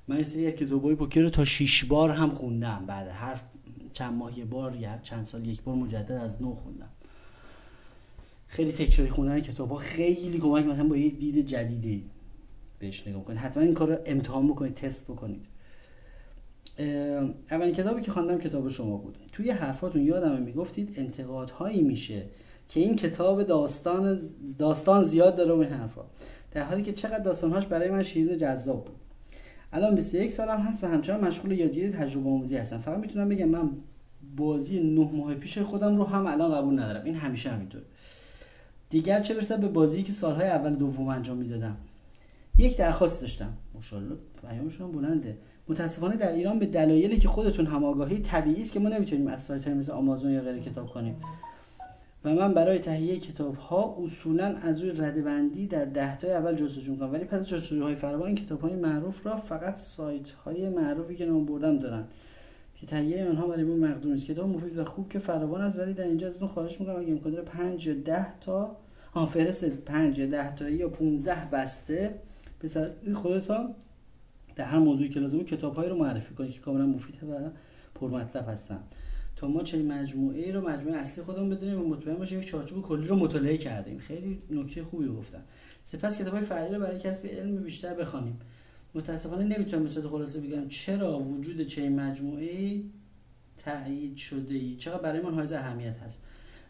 من 0.08 0.16
این 0.16 0.24
سری 0.24 0.46
از 0.46 0.52
کتابای 0.52 0.94
پوکر 0.94 1.20
رو 1.20 1.30
تا 1.30 1.44
6 1.44 1.84
بار 1.84 2.10
هم 2.10 2.28
خوندم. 2.28 2.84
بعد 2.86 3.08
هر 3.08 3.40
چند 3.92 4.14
ماه 4.14 4.38
یه 4.38 4.44
بار 4.44 4.76
یا 4.76 4.98
چند 5.02 5.24
سال 5.24 5.46
یک 5.46 5.62
بار 5.62 5.74
مجدد 5.74 6.12
از 6.12 6.42
نو 6.42 6.54
خوندم. 6.54 6.88
خیلی 8.46 8.72
تکراری 8.72 9.10
خوندن 9.10 9.40
کتاب 9.40 9.70
ها 9.70 9.76
خیلی 9.76 10.38
کمک 10.38 10.64
مثلا 10.66 10.88
با 10.88 10.96
یه 10.96 11.10
دید 11.10 11.46
جدیدی 11.46 12.04
بهش 12.78 13.06
نگاه 13.08 13.24
کنید. 13.24 13.38
حتما 13.38 13.62
این 13.62 13.74
کار 13.74 13.88
رو 13.88 13.98
امتحان 14.06 14.48
بکنید 14.48 14.74
تست 14.74 15.04
بکنید. 15.04 15.46
اولین 17.50 17.74
کتابی 17.74 18.02
که 18.02 18.10
خواندم 18.10 18.38
کتاب 18.38 18.68
شما 18.68 18.96
بود. 18.96 19.18
توی 19.32 19.50
حرفاتون 19.50 20.02
یادم 20.02 20.42
می‌گفتید 20.42 20.94
انتقادهایی 20.96 21.82
میشه 21.82 22.22
که 22.68 22.80
این 22.80 22.96
کتاب 22.96 23.42
داستان 23.42 24.20
داستان 24.58 25.04
زیاد 25.04 25.36
داره 25.36 25.52
و 25.52 25.58
این 25.58 25.70
حرفا. 25.70 26.02
در 26.52 26.64
حالی 26.64 26.82
که 26.82 26.92
چقدر 26.92 27.18
داستانهاش 27.18 27.66
برای 27.66 27.90
من 27.90 28.02
شیرین 28.02 28.34
و 28.34 28.36
جذاب 28.36 28.84
بود. 28.84 28.96
الان 29.72 29.94
21 29.94 30.32
سالم 30.32 30.60
هست 30.60 30.84
و 30.84 30.86
همچنان 30.86 31.24
مشغول 31.24 31.52
یادگیری 31.52 31.90
تجربه 31.90 32.30
آموزی 32.30 32.56
هستم. 32.56 32.78
فقط 32.78 32.98
می‌تونم 32.98 33.28
بگم 33.28 33.48
من 33.48 33.70
بازی 34.36 34.80
نه 34.80 35.10
ماه 35.12 35.34
پیش 35.34 35.58
خودم 35.58 35.96
رو 35.96 36.04
هم 36.04 36.26
الان 36.26 36.54
قبول 36.54 36.78
ندارم. 36.78 37.04
این 37.04 37.14
همیشه 37.14 37.50
همینطور 37.50 37.82
دیگر 38.90 39.20
چه 39.20 39.34
برسه 39.34 39.56
به 39.56 39.68
بازی 39.68 40.02
که 40.02 40.12
سالهای 40.12 40.48
اول 40.48 40.74
دوم 40.74 41.08
انجام 41.08 41.36
می‌دادم. 41.36 41.76
یک 42.58 42.76
درخواست 42.76 43.20
داشتم. 43.20 43.52
ماشاءالله 43.74 44.16
پیامشون 44.48 44.92
بلنده. 44.92 45.38
متاسفانه 45.68 46.16
در 46.16 46.32
ایران 46.32 46.58
به 46.58 46.66
دلایلی 46.66 47.18
که 47.18 47.28
خودتون 47.28 47.66
هم 47.66 47.84
آگاهی 47.84 48.18
طبیعی 48.18 48.62
است 48.62 48.72
که 48.72 48.80
ما 48.80 48.88
نمی‌تونیم 48.88 49.26
از 49.26 49.42
سایت 49.42 49.64
های 49.64 49.74
مثل 49.74 49.92
آمازون 49.92 50.32
یا 50.32 50.40
غیره 50.40 50.60
کتاب 50.60 50.86
کنیم. 50.86 51.16
و 52.24 52.34
من 52.34 52.54
برای 52.54 52.78
تهیه 52.78 53.18
کتاب 53.18 53.54
ها 53.54 53.96
اصولا 54.04 54.56
از 54.56 54.80
روی 54.80 54.90
رده 54.90 55.22
بندی 55.22 55.66
در 55.66 55.84
ده 55.84 56.18
تای 56.18 56.32
اول 56.32 56.54
جستجو 56.54 56.92
می‌کنم 56.92 57.12
ولی 57.12 57.24
پس 57.24 57.46
جستجوهای 57.46 57.94
فراوان 57.94 58.26
این 58.26 58.36
کتاب 58.36 58.60
های 58.60 58.76
معروف 58.76 59.26
را 59.26 59.36
فقط 59.36 59.76
سایت 59.76 60.30
های 60.30 60.68
معروفی 60.68 61.16
که 61.16 61.26
نام 61.26 61.44
بردم 61.44 61.78
دارن 61.78 62.04
که 62.74 62.86
تهیه 62.86 63.28
آنها 63.28 63.46
برای 63.46 63.64
من 63.64 63.88
مقدور 63.90 64.12
نیست. 64.12 64.26
کتاب 64.26 64.48
مفید 64.48 64.78
و 64.78 64.84
خوب 64.84 65.08
که 65.08 65.18
فراوان 65.18 65.60
است 65.60 65.78
ولی 65.78 65.92
در 65.94 66.04
اینجا 66.04 66.26
ازتون 66.26 66.48
خواهش 66.48 66.80
می‌کنم 66.80 66.96
اگه 66.96 67.10
امکان 67.10 67.32
داره 67.32 67.44
5 67.44 67.86
یا 67.86 67.94
10 67.94 68.40
تا 68.40 68.76
ها 69.14 69.26
فرست 69.26 69.64
5 69.64 70.18
یا 70.18 70.26
10 70.26 70.56
تا 70.56 70.68
یا 70.68 70.88
15 70.88 71.50
بسته. 71.52 72.14
به 72.58 72.68
سر 72.68 72.90
خودتان 73.14 73.74
در 74.56 74.64
هر 74.64 74.78
موضوعی 74.78 75.08
که 75.08 75.20
لازمه 75.20 75.44
کتابهایی 75.44 75.90
رو 75.90 75.96
معرفی 75.96 76.34
کنید 76.34 76.52
که 76.52 76.60
کاملا 76.60 76.86
مفیده 76.86 77.26
و 77.26 77.50
پرمطلب 77.94 78.48
هستن. 78.48 78.80
تا 79.36 79.48
ما 79.48 79.62
چنین 79.62 79.92
مجموعه 79.92 80.52
رو 80.52 80.68
مجموعه 80.68 80.98
اصلی 80.98 81.24
خودمون 81.24 81.50
بدونیم 81.50 81.80
و 81.80 81.88
مطمئن 81.88 82.16
باشیم 82.16 82.38
یک 82.38 82.46
چارچوب 82.46 82.82
کلی 82.82 83.06
رو 83.06 83.16
مطالعه 83.16 83.56
کردیم. 83.56 83.98
خیلی 83.98 84.38
نکته 84.50 84.84
خوبی 84.84 85.08
گفتن. 85.08 85.42
سپس 85.84 86.18
کتابهای 86.18 86.44
فرعی 86.44 86.74
رو 86.74 86.80
برای 86.80 86.98
کسب 86.98 87.26
علم 87.26 87.56
بیشتر 87.56 87.94
بخوانیم. 87.94 88.40
متاسفانه 88.94 89.44
نمی‌تونم 89.44 89.84
به 89.84 90.08
خلاصه 90.08 90.40
بگم 90.40 90.68
چرا 90.68 91.18
وجود 91.18 91.62
چنین 91.66 92.00
مجموعه 92.00 92.82
تایید 93.64 94.16
شده 94.16 94.54
ای. 94.54 94.76
چقدر 94.76 95.02
برای 95.02 95.20
من 95.20 95.34
حائز 95.34 95.52
اهمیت 95.52 95.96
هست. 95.96 96.22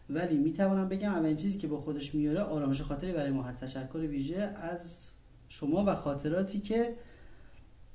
ولی 0.09 0.37
می‌توانم 0.37 0.89
بگم 0.89 1.11
اولین 1.11 1.37
چیزی 1.37 1.57
که 1.57 1.67
با 1.67 1.79
خودش 1.79 2.15
میاره 2.15 2.39
آرامش 2.39 2.81
خاطری 2.81 3.11
برای 3.11 3.31
ما 3.31 3.43
هست. 3.43 3.63
تشکر 3.63 3.97
ویژه 3.97 4.37
از 4.37 5.11
شما 5.47 5.83
و 5.87 5.95
خاطراتی 5.95 6.59
که 6.59 6.95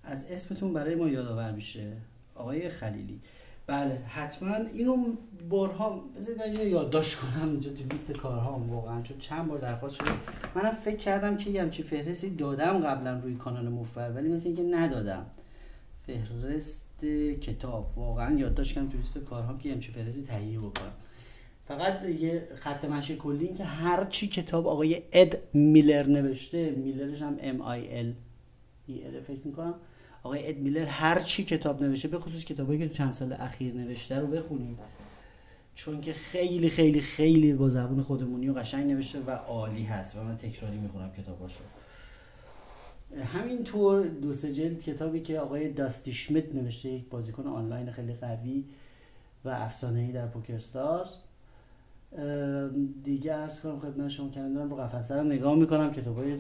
از 0.04 0.25
اسمتون 0.30 0.73
برای 0.73 0.95
ما 0.95 1.09
یادآور 1.09 1.52
میشه. 1.52 1.92
آقای 2.35 2.69
خلیلی. 2.71 3.21
بله 3.66 3.95
حتما 3.95 4.54
اینو 4.54 4.97
بارها 5.49 6.04
بذارید 6.16 6.59
یه 6.59 6.69
یادداشت 6.69 7.19
کنم 7.19 7.50
اینجا 7.50 7.71
تو 7.71 7.85
لیست 7.90 8.12
کارهام 8.12 8.71
واقعا 8.71 9.02
چون 9.02 9.19
چند 9.19 9.49
بار 9.49 9.59
درخواست 9.59 9.95
شده. 9.95 10.11
منم 10.54 10.71
فکر 10.71 10.97
کردم 10.97 11.37
که 11.37 11.50
یه 11.50 11.62
همچی 11.62 11.83
فهرستی 11.83 12.30
دادم 12.30 12.78
قبلا 12.78 13.19
روی 13.19 13.35
کانال 13.35 13.69
مفبر 13.69 14.12
ولی 14.12 14.28
مثل 14.28 14.47
اینکه 14.47 14.62
ندادم. 14.62 15.26
فهرست 16.07 17.04
کتاب. 17.40 17.92
واقعا 17.97 18.38
یادداشت 18.38 18.75
کردم 18.75 18.88
تو 18.88 18.99
لیست 18.99 19.19
کارهام 19.19 19.59
که 19.59 19.73
همچی 19.73 19.92
فهرستی 19.92 20.23
تهیه 20.23 20.59
بکنم. 20.59 20.92
فقط 21.69 22.04
یه 22.04 22.49
خط 22.57 22.85
مشی 22.85 23.16
کلی 23.16 23.49
که 23.49 23.64
هر 23.64 24.04
چی 24.04 24.28
کتاب 24.28 24.66
آقای 24.66 25.02
اد 25.12 25.38
میلر 25.54 26.07
نوشته 26.07 26.71
میلرش 26.71 27.23
هم 27.23 27.37
ام 27.40 27.61
آی 27.61 27.99
ال 27.99 28.12
ای 28.87 29.21
فکر 29.21 29.40
می‌کنم. 29.45 29.75
آقای 30.22 30.48
اد 30.48 30.56
میلر 30.56 30.84
هر 30.84 31.18
چی 31.20 31.44
کتاب 31.44 31.82
نوشته 31.82 32.08
به 32.08 32.18
خصوص 32.18 32.44
کتابایی 32.44 32.78
که 32.78 32.88
تو 32.88 32.94
چند 32.94 33.12
سال 33.12 33.32
اخیر 33.32 33.74
نوشته 33.74 34.18
رو 34.18 34.26
بخونید 34.26 34.78
چون 35.74 36.00
که 36.00 36.12
خیلی 36.12 36.70
خیلی 36.70 37.00
خیلی 37.00 37.52
با 37.54 37.68
زبون 37.68 38.02
خودمونی 38.02 38.48
و 38.48 38.52
قشنگ 38.52 38.92
نوشته 38.92 39.20
و 39.20 39.30
عالی 39.30 39.82
هست 39.82 40.16
و 40.16 40.22
من 40.22 40.36
تکراری 40.36 40.78
می‌خونم 40.78 41.12
کتاباشو. 41.12 41.64
همینطور 43.34 44.06
دو 44.06 44.32
سه 44.32 44.54
جلد 44.54 44.82
کتابی 44.82 45.20
که 45.20 45.40
آقای 45.40 45.72
داستی 45.72 46.12
شمیت 46.12 46.54
نوشته 46.54 46.88
یک 46.88 47.08
بازیکن 47.08 47.46
آنلاین 47.46 47.92
خیلی 47.92 48.14
قوی 48.14 48.64
و 49.44 49.48
افسانه‌ای 49.48 50.12
در 50.12 50.26
پوکر 50.26 50.58
ستارز. 50.58 51.14
دیگه 53.04 53.34
ارز 53.34 53.60
کنم 53.60 53.78
خدمت 53.78 54.08
شما 54.08 54.28
کردن 54.28 54.70
رو 54.70 54.76
قفسه 54.76 55.14
رو 55.14 55.22
نگاه 55.22 55.54
می‌کنم 55.54 55.92
کتابای 55.92 56.36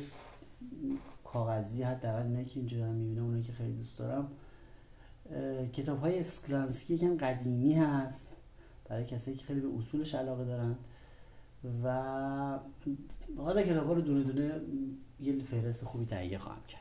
کاغذی 1.32 1.82
حداقل 1.82 2.22
اینه 2.22 2.44
که 2.44 2.60
اینجا 2.60 2.78
دارم 2.78 2.94
می‌بینم 2.94 3.24
اونایی 3.24 3.42
که 3.42 3.52
خیلی 3.52 3.72
دوست 3.72 3.98
دارم. 3.98 4.28
کتاب 5.72 6.00
های 6.00 6.18
اسکلانسکی 6.18 6.98
که 6.98 7.08
قدیمی 7.08 7.74
هست 7.74 8.32
برای 8.88 9.04
کسایی 9.04 9.36
که 9.36 9.44
خیلی 9.44 9.60
به 9.60 9.68
اصولش 9.78 10.14
علاقه 10.14 10.44
دارن. 10.44 10.76
و 11.84 12.58
حالا 13.36 13.62
کتاب 13.62 13.86
ها 13.86 13.92
رو 13.92 14.00
دونه 14.00 14.22
دونه 14.22 14.60
یه 15.20 15.44
فهرست 15.44 15.84
خوبی 15.84 16.04
تهیه 16.04 16.38
خواهم 16.38 16.62
کرد. 16.68 16.80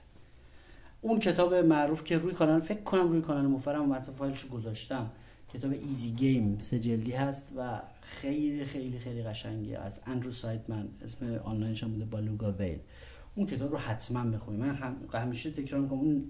اون 1.02 1.20
کتاب 1.20 1.54
معروف 1.54 2.04
که 2.04 2.18
روی 2.18 2.34
کانال 2.34 2.60
فکر 2.60 2.82
کنم 2.82 3.10
روی 3.10 3.22
کانال 3.22 3.48
مفتبرم 3.48 3.92
و 3.92 4.00
فایلش 4.00 4.40
رو 4.40 4.50
گذاشتم. 4.50 5.12
کتاب 5.54 5.72
Easy 5.72 6.12
Game 6.12 6.60
سه 6.60 6.80
جلدی 6.80 7.12
هست 7.12 7.54
و 7.58 7.82
خیلی 8.02 8.66
خیلی 8.66 9.00
خیلی 9.00 9.24
قشنگه. 9.24 9.80
از 9.80 10.02
اندرو 10.06 10.32
سایدمن 10.32 10.88
اسم 11.04 11.36
آنلاینش 11.44 11.84
هم 11.84 11.92
بوده 11.92 12.06
Baluga 12.06 12.52
Whale 12.52 12.80
اون 13.36 13.48
کتاب 13.48 13.72
رو 13.72 13.78
حتما 13.78 14.24
بخونید 14.24 14.60
من 14.60 14.98
همیشه 15.14 15.52
تکرار 15.52 15.82
می‌کنم 15.82 16.00
اون 16.00 16.30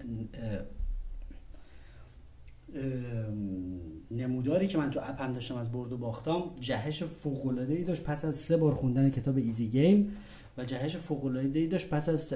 نموداری 4.10 4.66
که 4.66 4.78
من 4.78 4.90
تو 4.90 5.00
اپم 5.02 5.32
داشتم 5.32 5.56
از 5.56 5.72
برد 5.72 5.92
و 5.92 5.98
باختم 5.98 6.42
جهش 6.60 7.02
فوق 7.02 7.46
العاده 7.46 7.74
ای 7.74 7.84
داشت 7.84 8.02
پس 8.04 8.24
از 8.24 8.36
سه 8.36 8.56
بار 8.56 8.74
خوندن 8.74 9.10
کتاب 9.10 9.36
ایزی 9.36 9.68
گیم 9.68 10.16
و 10.58 10.64
جهش 10.64 10.96
فوق 10.96 11.24
العاده 11.24 11.58
ای 11.58 11.66
داشت 11.66 11.88
پس 11.88 12.08
از 12.08 12.34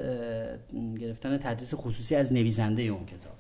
گرفتن 0.98 1.38
تدریس 1.38 1.74
خصوصی 1.74 2.14
از 2.14 2.32
نویسنده 2.32 2.82
اون 2.82 3.06
کتاب. 3.06 3.34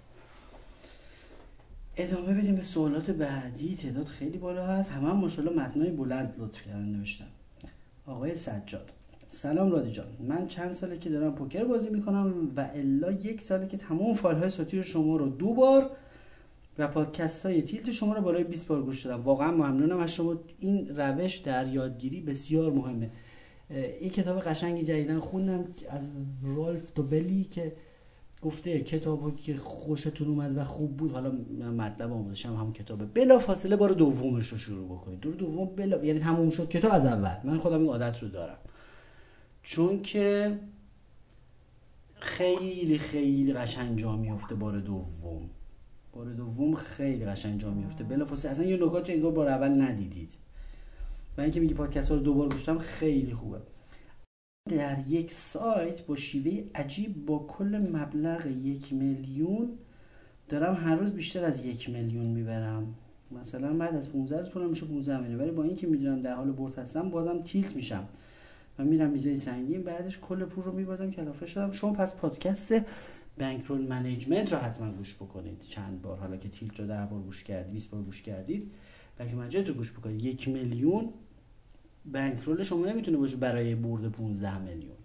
ادامه 1.96 2.34
بدیم 2.34 2.56
به 2.56 2.62
سوالات 2.62 3.10
بعدی. 3.10 3.76
تعداد 3.76 4.06
خیلی 4.06 4.38
بالا 4.38 4.66
هست. 4.66 4.90
همه 4.90 5.08
هم 5.08 5.16
ماشاءالله 5.16 5.62
متنای 5.62 5.90
بلند 5.90 6.34
لطف 6.38 6.62
کردن 6.62 6.84
نوشتن. 6.84 7.28
آقای 8.06 8.36
سجاد. 8.36 8.92
سلام 9.34 9.70
رادی 9.70 9.90
جان. 9.90 10.06
من 10.20 10.46
چند 10.46 10.72
ساله 10.72 10.98
که 10.98 11.10
دارم 11.10 11.32
پوکر 11.32 11.64
بازی 11.64 11.90
می‌کنم 11.90 12.52
و 12.56 12.70
الا 12.74 13.10
یک 13.10 13.40
ساله 13.40 13.66
که 13.66 13.76
تمام 13.76 14.14
فایل 14.14 14.38
های 14.38 14.50
صوتی 14.50 14.82
شما 14.82 15.16
رو 15.16 15.28
دو 15.28 15.54
بار 15.54 15.90
و 16.78 16.88
پادکست 16.88 17.46
های 17.46 17.62
تیلت 17.62 17.90
شما 17.90 18.14
رو 18.14 18.22
بالای 18.22 18.44
20 18.44 18.66
بار 18.66 18.82
گوش 18.82 19.06
دادم. 19.06 19.22
واقعا 19.22 19.50
ممنونم 19.50 19.98
از 19.98 20.14
شما. 20.14 20.36
این 20.60 20.96
روش 20.96 21.36
در 21.36 21.66
یادگیری 21.66 22.20
بسیار 22.20 22.72
مهمه. 22.72 23.10
این 24.00 24.10
کتاب 24.10 24.40
قشنگی 24.40 24.82
جدیدن 24.82 25.18
خوندم 25.18 25.64
از 25.90 26.12
رالف 26.56 26.92
دوبلی 26.94 27.44
که 27.44 27.72
گفته 28.42 28.80
کتابی 28.80 29.32
که 29.36 29.56
خوشتون 29.56 30.28
اومد 30.28 30.56
و 30.56 30.64
خوب 30.64 30.96
بود. 30.96 31.12
حالا 31.12 31.32
مطلب 31.76 32.12
آموزش 32.12 32.46
هم 32.46 32.54
همون 32.54 32.72
کتابه. 32.72 33.04
بلا 33.04 33.38
فاصله 33.38 33.76
بار 33.76 33.90
دومش 33.90 34.48
رو 34.48 34.58
شروع 34.58 34.86
بکنید. 34.86 35.20
دور 35.20 35.34
دوم 35.34 35.70
بلا 35.76 36.04
یعنی 36.04 36.18
تموم 36.18 36.50
شد 36.50 36.68
کتاب 36.68 36.92
از 36.94 37.06
اول. 37.06 37.36
من 37.44 37.58
خودم 37.58 37.80
این 37.80 37.88
عادت 37.88 38.22
رو 38.22 38.28
دارم. 38.28 38.58
چون 39.64 40.02
که 40.02 40.58
خیلی 42.14 42.98
خیلی 42.98 43.52
قشنگ 43.52 43.98
جا 43.98 44.16
میفته 44.16 44.54
بار 44.54 44.80
دوم. 44.80 45.50
بار 46.12 46.32
دوم 46.32 46.74
خیلی 46.74 47.24
قشنگ 47.24 47.60
جا 47.60 47.70
میفته 47.70 48.04
بلافاصله 48.04 48.50
اصلا 48.50 48.64
یه 48.64 48.76
نکات 48.76 49.10
انگار 49.10 49.32
بار 49.32 49.48
اول 49.48 49.82
ندیدید. 49.82 50.32
و 51.38 51.40
اینکه 51.40 51.60
میگی 51.60 51.74
پادکست 51.74 52.10
ها 52.10 52.16
رو 52.16 52.22
دوبار 52.22 52.48
گوشتم 52.48 52.78
خیلی 52.78 53.34
خوبه. 53.34 53.58
در 54.70 54.98
یک 55.08 55.30
سایت 55.30 56.06
با 56.06 56.16
شیوه 56.16 56.64
عجیب 56.74 57.26
با 57.26 57.38
کل 57.38 57.86
مبلغ 57.92 58.46
یک 58.46 58.92
میلیون 58.92 59.78
دارم 60.48 60.74
هر 60.74 60.94
روز 60.94 61.12
بیشتر 61.12 61.44
از 61.44 61.64
یک 61.64 61.90
میلیون 61.90 62.26
می‌برم. 62.26 62.94
مثلا 63.30 63.72
بعد 63.78 63.94
از 63.94 64.08
15 64.08 64.38
روز 64.38 64.50
پولم 64.50 64.70
میشه 64.70 64.86
15 64.86 65.20
میلیون. 65.20 65.40
ولی 65.40 65.50
با 65.50 65.62
اینکه 65.62 65.86
می‌دونم 65.86 66.22
در 66.22 66.34
حال 66.34 66.52
برد 66.52 66.78
هستم 66.78 67.10
بازم 67.10 67.42
تیلت 67.42 67.76
میشم. 67.76 68.08
و 68.78 68.84
میرم 68.84 69.10
میزای 69.10 69.36
سنگین 69.36 69.82
بعدش 69.82 70.18
کل 70.18 70.44
پول 70.44 70.64
رو 70.64 70.72
میبازم 70.72 71.10
کلافه 71.10 71.46
شدم. 71.46 71.70
شما 71.70 71.92
پس 71.92 72.16
پادکست 72.16 72.74
bankroll 73.38 73.86
management 73.86 74.52
رو 74.52 74.58
حتما 74.58 74.92
گوش 74.92 75.14
بکنید. 75.14 75.62
چند 75.68 76.02
بار 76.02 76.18
حالا 76.18 76.36
که 76.36 76.48
tilt 76.48 76.80
رو 76.80 76.86
ده 76.86 77.06
بار 77.10 77.20
گوش 77.20 77.44
کردید 77.44 77.72
20 77.72 77.90
بار 77.90 78.02
گوش 78.02 78.22
کردید. 78.22 78.72
bank 79.18 79.34
management 79.34 79.68
رو 79.68 79.74
گوش 79.74 79.92
بکنید. 79.92 80.24
یک 80.24 80.48
میلیون 80.48 81.08
bankroll 82.12 82.62
شما 82.62 82.86
نمی‌تونه 82.86 83.16
باشه 83.16 83.36
برای 83.36 83.74
برد 83.74 84.08
15 84.08 84.58
میلیون. 84.58 84.96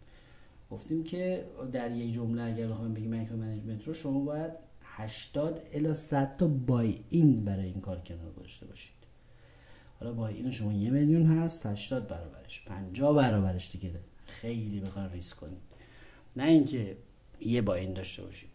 گفتیم 0.72 1.04
که 1.04 1.46
در 1.72 1.92
یک 1.92 2.14
جمله 2.14 2.44
اگر 2.44 2.68
بخوایم 2.68 2.94
بگیم 2.94 3.12
bankroll 3.12 3.40
management 3.40 3.88
رو 3.88 3.94
شما 3.94 4.20
باید 4.20 4.52
80 4.84 5.70
الی 5.74 5.94
100 5.94 6.38
تا 6.38 6.48
buy-in 6.48 7.46
برای 7.46 7.66
این 7.66 7.80
کار 7.80 8.00
کنار 8.00 8.32
گذاشته 8.32 8.66
باشید. 8.66 8.99
حالا 10.00 10.14
با 10.14 10.28
اینو 10.28 10.52
شما 10.52 10.74
یه 10.74 10.90
میلیون 10.90 11.26
هست 11.26 11.66
80 11.66 12.08
برابرش. 12.08 12.62
50 12.66 13.16
برابرش 13.16 13.72
دیگه. 13.72 13.92
خیلی 14.26 14.80
بخواد 14.80 15.12
ریسک 15.12 15.38
کنید. 15.38 15.62
نه 16.36 16.44
اینکه 16.44 16.98
یه 17.42 17.62
با 17.62 17.76
این 17.76 17.94
داشته 17.94 18.24
باشید. 18.24 18.50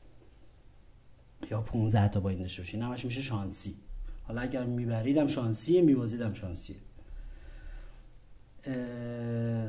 یا 1.51 1.61
15 1.61 2.09
تا 2.09 2.21
با 2.21 2.31
این 2.31 2.39
داشته 2.39 2.63
باشید. 2.63 2.81
همش 2.81 3.05
میشه 3.05 3.23
شانسی. 3.23 3.75
حالا 4.23 4.41
اگر 4.41 4.65
میبریدم 4.65 5.27
شانسیه 5.27 5.83
میبازیدم 5.83 6.33
شانسیه. 6.33 6.77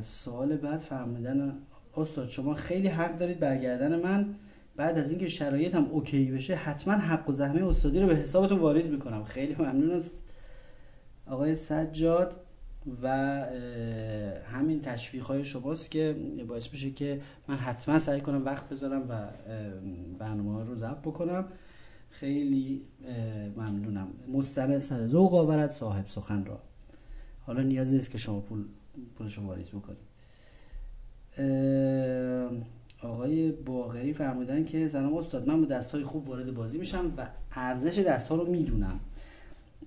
سوال 0.01 0.58
بعد 0.58 0.79
فرمودن 0.79 1.58
استاد 1.98 2.27
شما 2.27 2.53
خیلی 2.53 2.88
حق 2.88 3.17
دارید 3.17 3.39
برگردن 3.39 4.01
من. 4.01 4.36
بعد 4.75 4.98
از 4.98 5.10
اینکه 5.10 5.27
شرایطم 5.27 5.86
اوکی 5.86 6.32
بشه 6.32 6.55
حتما 6.55 6.94
حق 6.94 7.29
و 7.29 7.32
زحمه 7.32 7.67
استادی 7.67 8.00
رو 8.00 8.08
به 8.08 8.15
حسابتون 8.15 8.60
واریز 8.60 8.89
می‌کنم. 8.89 9.24
خیلی 9.24 9.55
ممنونم. 9.60 10.01
آقای 11.27 11.55
سجاد 11.55 12.41
و 13.01 13.08
همین 14.46 14.82
تشویق 14.82 15.24
های 15.24 15.46
شماست 15.46 15.91
که 15.91 16.15
باعث 16.48 16.72
میشه 16.72 16.91
که 16.91 17.22
من 17.48 17.55
حتما 17.55 18.00
سعی 18.00 18.22
کنم 18.22 18.46
وقت 18.46 18.70
بذارم 18.70 19.10
و 19.10 19.27
برنامه 20.20 20.65
رو 20.65 20.75
ضبط 20.75 20.98
بکنم. 20.98 21.46
خیلی 22.10 22.82
ممنونم. 23.58 24.08
مستمع 24.34 24.79
سر 24.79 25.08
ذوق 25.08 25.36
آورد 25.36 25.72
صاحب 25.72 26.08
سخن 26.08 26.46
را. 26.46 26.60
حالا 27.41 27.63
نیاز 27.63 27.94
نیست 27.94 28.12
که 28.12 28.17
شما 28.17 28.39
پول 28.39 28.65
پولشو 29.17 29.41
واریز 29.41 29.70
بکنید. 29.70 30.15
آقای 33.01 33.51
باغری 33.51 34.13
فرمودن 34.13 34.65
که 34.65 34.88
سلام 34.88 35.17
استاد 35.17 35.48
من 35.48 35.62
با 35.62 35.67
دست 35.67 35.91
های 35.91 36.03
خوب 36.03 36.29
وارد 36.29 36.53
بازی 36.53 36.77
میشم 36.77 37.13
و 37.17 37.27
ارزش 37.51 38.00
دست 38.00 38.27
ها 38.27 38.36
رو 38.36 38.51
می‌دونم. 38.51 39.00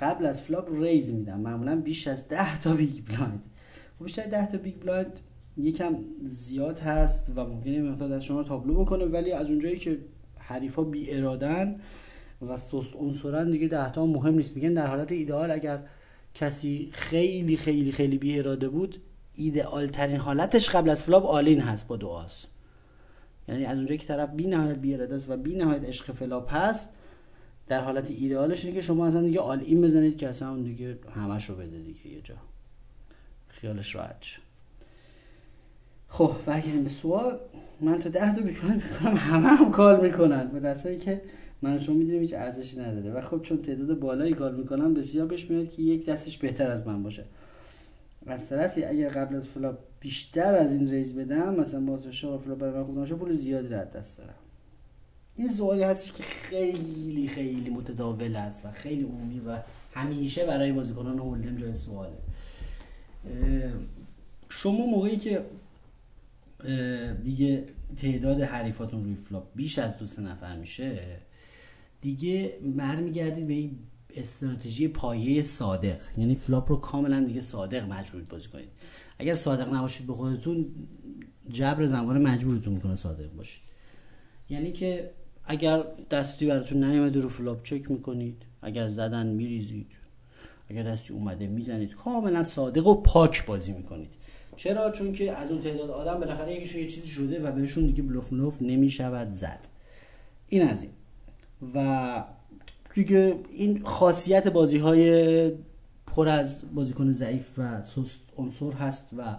قبل 0.01 0.27
از 0.27 0.41
flop 0.41 0.73
raise 0.73 1.13
میدم. 1.13 1.41
معمولا 1.41 1.77
بیش 1.77 2.09
از 2.09 2.29
10 2.29 2.61
تا 2.61 2.75
big 2.75 3.05
blind 3.09 3.49
خب 3.99 4.05
بیشتر 4.05 4.27
10 4.27 4.47
تا 4.47 4.59
big 4.59 4.75
blind 4.81 5.21
یکم 5.57 5.97
زیاد 6.27 6.79
هست 6.79 7.33
و 7.37 7.45
ممکنه 7.45 7.81
مقدار 7.83 8.13
از 8.13 8.25
شما 8.25 8.43
تابلو 8.43 8.75
بکنه 8.75 9.05
ولی 9.05 9.33
از 9.33 9.51
اونجایی 9.51 9.79
که 9.79 9.99
حریفا 10.39 10.85
بی 10.85 11.15
ارادن 11.15 11.81
و 12.49 12.57
سست 12.57 12.97
عنصرن 12.97 13.51
دیگه 13.51 13.69
10 13.69 13.93
تا 13.93 14.07
مهم 14.07 14.35
نیست. 14.35 14.57
میگن 14.57 14.75
در 14.75 14.87
حالت 14.87 15.13
ایدئال 15.13 15.51
اگر 15.51 15.83
کسی 16.35 16.89
خیلی 16.93 17.57
خیلی 17.57 17.93
خیلی 17.93 18.19
بی 18.19 18.39
اراده 18.39 18.69
بود 18.69 19.01
ایدئال 19.35 19.87
ترین 19.87 20.17
حالتش 20.17 20.71
قبل 20.71 20.91
از 20.91 21.03
flop 21.03 21.27
all-in 21.27 21.61
هست 21.61 21.89
با 21.89 21.97
دعاست. 21.97 22.49
یعنی 23.49 23.65
از 23.65 23.77
اونجایی 23.77 23.99
که 23.99 24.07
طرف 24.07 24.31
بی 24.31 24.47
نهایت 24.47 24.79
بی 24.79 24.95
اراده 24.95 25.15
است 25.15 25.31
و 25.31 25.37
بی 25.37 25.55
نهایت 25.55 25.85
عشق 25.85 26.13
flop 26.13 26.55
هست 26.55 26.89
در 27.69 27.81
حالت 27.81 28.11
ایدئالش 28.11 28.65
اینه 28.65 28.77
که 28.77 28.83
شما 28.83 29.07
اصلا 29.07 29.23
دیگه 29.23 29.41
all 29.41 29.61
in 29.61 29.81
بزنید 29.81 30.19
که 30.19 30.29
اصلا 30.29 30.51
اون 30.51 30.63
دیگه 30.63 30.99
همش 31.17 31.51
رو 31.51 31.55
بده 31.55 31.79
دیگه 31.79 32.07
یه 32.07 32.21
جا. 32.21 32.35
خیالش 33.49 33.95
راحت 33.95 34.25
خب 36.09 36.33
برگردیم 36.47 36.85
به 36.85 36.91
سوال. 36.91 37.39
من 37.81 37.99
تا 37.99 38.09
ده 38.09 38.35
دو 38.35 38.43
بیکنم 38.43 38.75
می‌کنم 38.75 39.17
همه 39.17 39.49
هم 39.49 39.71
call 39.71 40.01
می‌کنن. 40.01 40.49
به 40.49 40.61
دستایی 40.61 40.99
که 40.99 41.21
من 41.63 41.79
شما 41.79 41.95
می‌دونیم 41.95 42.21
هیچ 42.21 42.35
ارزشی 42.35 42.81
نداره. 42.81 43.13
و 43.13 43.21
خب 43.21 43.43
چون 43.43 43.63
تعداد 43.63 43.99
بالایی 43.99 44.33
call 44.33 44.55
می‌کنن 44.55 44.95
بسیار 44.95 45.27
بهش 45.27 45.51
میاد 45.51 45.71
که 45.71 45.83
یک 45.83 46.07
دستش 46.07 46.39
بهتر 46.39 46.71
از 46.71 46.87
من 46.87 47.03
باشه. 47.03 47.25
از 48.27 48.49
طرفی 48.49 48.85
اگر 48.85 49.09
قبل 49.09 49.37
از 49.37 49.49
flop 49.49 49.79
بیشتر 50.01 50.55
از 50.55 50.73
این 50.73 50.89
raise 50.89 51.15
بدم 51.15 51.55
مثلا 51.55 51.81
باز 51.81 52.07
شما 52.07 52.39
flop 52.39 52.59
برای 52.59 52.75
من 52.75 52.85
خودم 52.85 53.05
پول 53.05 53.33
زیادی 53.33 53.69
رد 53.69 53.93
دست 53.93 54.19
دارم 54.19 54.35
این 55.39 55.49
سوالی 55.49 55.83
هستش 55.83 56.13
که 56.13 56.23
خیلی 56.23 57.29
خیلی 57.29 57.71
متداول 57.71 58.37
است 58.37 58.67
و 58.67 58.71
خیلی 58.71 59.03
عمومی 59.03 59.41
و 59.41 59.59
همیشه 59.95 60.47
برای 60.47 60.73
بازیکنان 60.73 61.19
Hold'em 61.19 61.57
جای 61.57 61.75
سواله. 61.75 62.19
شما 64.51 64.87
موقعی 64.87 65.17
که 65.17 65.45
دیگه 67.23 67.65
تعداد 67.97 68.41
حریفاتون 68.41 69.05
روی 69.05 69.15
flop 69.15 69.45
بیش 69.55 69.79
از 69.79 69.99
دو 69.99 70.07
سه 70.07 70.23
نفر 70.23 70.57
میشه 70.57 71.01
دیگه 72.01 72.59
برمیگردید 72.77 73.47
به 73.47 73.55
یک 73.55 73.71
استراتژی 74.17 74.89
پایه 74.89 75.43
صادق. 75.43 76.01
یعنی 76.17 76.35
flop 76.35 76.71
رو 76.71 76.77
کاملا 76.77 77.21
دیگه 77.21 77.41
صادق 77.41 77.89
مجبور 77.93 78.23
بازی 78.23 78.49
کنید. 78.49 78.69
اگر 79.19 79.35
صادق 79.35 79.75
نباشید 79.75 80.07
به 80.07 80.15
خودتون 80.15 80.67
جبر 81.51 81.87
زمان 81.87 82.23
مجبورتون 82.23 82.75
می‌کنه 82.75 82.95
صادق 82.95 83.33
باشید. 83.33 83.63
یعنی 84.51 84.73
که 84.73 85.11
اگر 85.51 85.85
دستی 86.11 86.47
براتون 86.47 86.85
نیومده 86.85 87.21
رو 87.21 87.29
flop 87.29 87.63
چک 87.63 87.91
می‌کنید 87.91 88.43
اگر 88.63 88.89
زدن 88.89 89.27
میریزید 89.27 89.87
اگر 90.71 90.83
دستی 90.83 91.13
اومده 91.13 91.47
می‌زنید 91.47 91.95
کاملا 91.95 92.43
صادق 92.43 92.87
و 92.87 92.95
پاک 92.95 93.47
بازی 93.47 93.73
می‌کنید. 93.73 94.11
چرا؟ 94.57 94.91
چون 94.91 95.13
که 95.13 95.33
از 95.33 95.51
اون 95.51 95.61
تعداد 95.61 95.91
آدم 95.91 96.21
بالاخره 96.21 96.55
یکیشون 96.55 96.81
یه 96.81 96.87
چیزی 96.87 97.11
شده 97.11 97.43
و 97.43 97.53
بهشون 97.53 97.87
دیگه 97.87 98.03
بلوف 98.03 98.33
ملوف 98.33 98.63
نمی‌شود 98.63 99.33
زد. 99.33 99.67
این 100.49 100.69
از 100.69 100.83
این. 100.83 100.93
و 101.75 102.25
دیگه 102.95 103.39
این 103.51 103.83
خاصیت 103.83 104.49
بازی 104.49 104.79
های 104.79 105.53
پر 106.07 106.29
از 106.29 106.75
بازیکن 106.75 107.13
ضعیف 107.13 107.59
و 107.59 107.83
سست 107.83 108.21
عنصر 108.37 108.71
هست 108.71 109.09
و 109.19 109.37